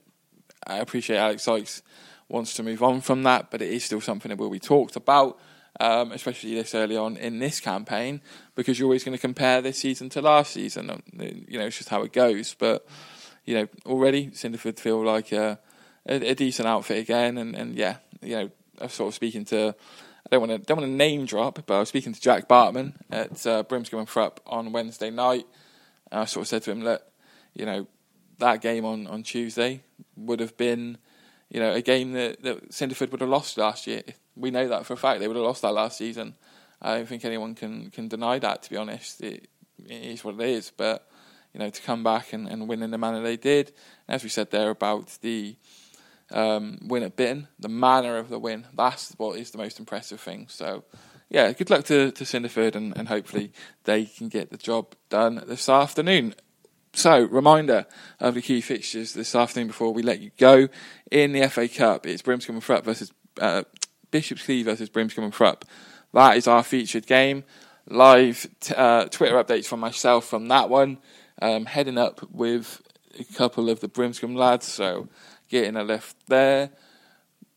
[0.66, 1.82] I appreciate Alex Sykes
[2.28, 4.96] wants to move on from that, but it is still something that will be talked
[4.96, 5.38] about,
[5.80, 8.22] um, especially this early on in this campaign,
[8.56, 11.02] because you're always going to compare this season to last season.
[11.14, 12.56] You know, it's just how it goes.
[12.58, 12.86] But
[13.46, 15.60] you know, already Cinderford feel like a,
[16.08, 19.76] a, a decent outfit again, and, and yeah, you know, I'm sort of speaking to.
[20.26, 22.48] I don't want to don't want to name drop, but I was speaking to Jack
[22.48, 25.46] Bartman at uh, Brimscombe and Thrupp on Wednesday night.
[26.12, 27.02] And I sort of said to him, look,
[27.54, 27.88] you know,
[28.39, 29.82] that game on, on Tuesday
[30.16, 30.97] would have been,
[31.49, 34.04] you know, a game that, that Cinderford would have lost last year.
[34.36, 35.20] We know that for a fact.
[35.20, 36.36] They would have lost that last season.
[36.82, 39.22] I don't think anyone can, can deny that, to be honest.
[39.22, 39.47] It,
[39.86, 40.72] it is what it is.
[40.76, 41.08] But,
[41.54, 43.74] you know, to come back and, and win in the manner they did.
[44.08, 45.56] As we said there about the
[46.32, 50.20] um, win at Bitton, the manner of the win, that's what is the most impressive
[50.20, 50.47] thing.
[50.49, 50.84] So,
[51.30, 53.52] yeah, good luck to, to Cinderford and, and hopefully
[53.84, 56.36] they can get the job done this afternoon.
[56.94, 57.86] So, reminder
[58.20, 60.68] of the key fixtures this afternoon before we let you go.
[61.10, 63.64] In the FA Cup, it's Brimscombe and Thrupp versus uh,
[64.12, 65.64] Bishop's Cleeve versus Brimscombe and Thrupp.
[66.14, 67.46] That is our featured game.
[67.88, 70.98] Live t- uh, Twitter updates from myself from that one.
[71.42, 72.82] Um, heading up with
[73.18, 75.08] a couple of the Brimscombe lads, so
[75.48, 76.72] getting a lift there.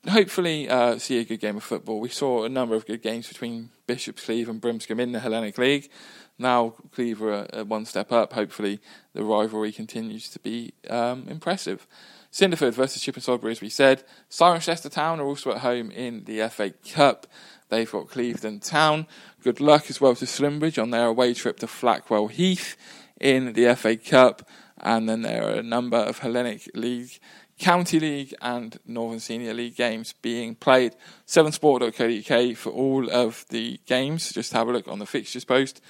[0.09, 1.99] Hopefully, uh, see a good game of football.
[1.99, 5.59] We saw a number of good games between Bishop's Cleeve and Brimscombe in the Hellenic
[5.59, 5.91] League.
[6.39, 8.33] Now Cleeve are one step up.
[8.33, 8.81] Hopefully,
[9.13, 11.87] the rivalry continues to be um, impressive.
[12.35, 14.03] Cinderford versus Chipping Sodbury, as we said.
[14.29, 17.29] Cirencester Town are also at home in the FA Cup.
[17.69, 19.07] They've got Clevedon Town.
[19.41, 22.77] Good luck as well to Slimbridge on their away trip to Flackwell Heath
[23.21, 24.49] in the FA Cup.
[24.79, 27.21] And then there are a number of Hellenic League,
[27.61, 30.97] County League, and Northern Senior League games being played.
[31.29, 34.33] 7sport.co.uk for all of the games.
[34.33, 35.81] Just have a look on the fixtures post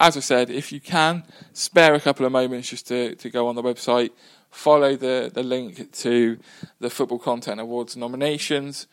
[0.00, 3.48] as I said, if you can, spare a couple of moments just to, to go
[3.48, 4.10] on the website,
[4.50, 6.38] follow the, the link to
[6.80, 8.86] the Football Content Awards nominations,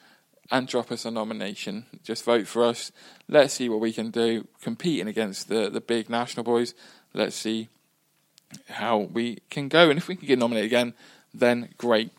[0.51, 1.85] and drop us a nomination.
[2.03, 2.91] Just vote for us.
[3.27, 6.75] Let's see what we can do competing against the, the big national boys.
[7.13, 7.69] Let's see
[8.69, 9.89] how we can go.
[9.89, 10.93] And if we can get nominated again,
[11.33, 12.11] then great.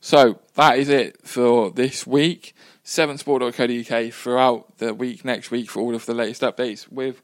[0.00, 2.54] So that is it for this week.
[2.84, 7.22] 7sport.co.uk throughout the week, next week, for all of the latest updates with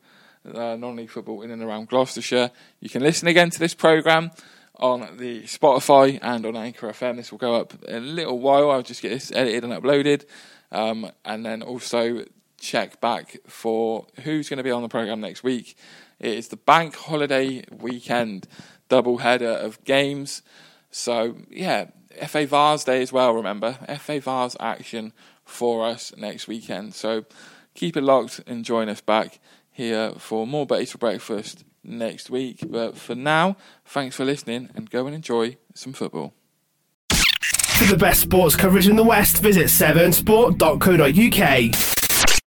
[0.54, 2.50] uh, non-league football in and around Gloucestershire.
[2.80, 4.30] You can listen again to this program
[4.76, 7.16] on the Spotify and on Anchor FM.
[7.16, 8.70] This will go up in a little while.
[8.70, 10.24] I'll just get this edited and uploaded,
[10.70, 12.24] um, and then also
[12.58, 15.76] check back for who's going to be on the program next week.
[16.18, 18.46] It is the bank holiday weekend
[18.88, 20.42] double header of games.
[20.90, 21.86] So yeah,
[22.26, 23.32] FA Vase Day as well.
[23.34, 25.12] Remember FA Vase action
[25.44, 26.94] for us next weekend.
[26.94, 27.24] So
[27.74, 29.38] keep it locked and join us back
[29.76, 32.60] here for more Buttee's for Breakfast next week.
[32.66, 36.32] But for now, thanks for listening and go and enjoy some football.
[37.10, 41.95] For the best sports coverage in the West, visit 7sport.co.uk.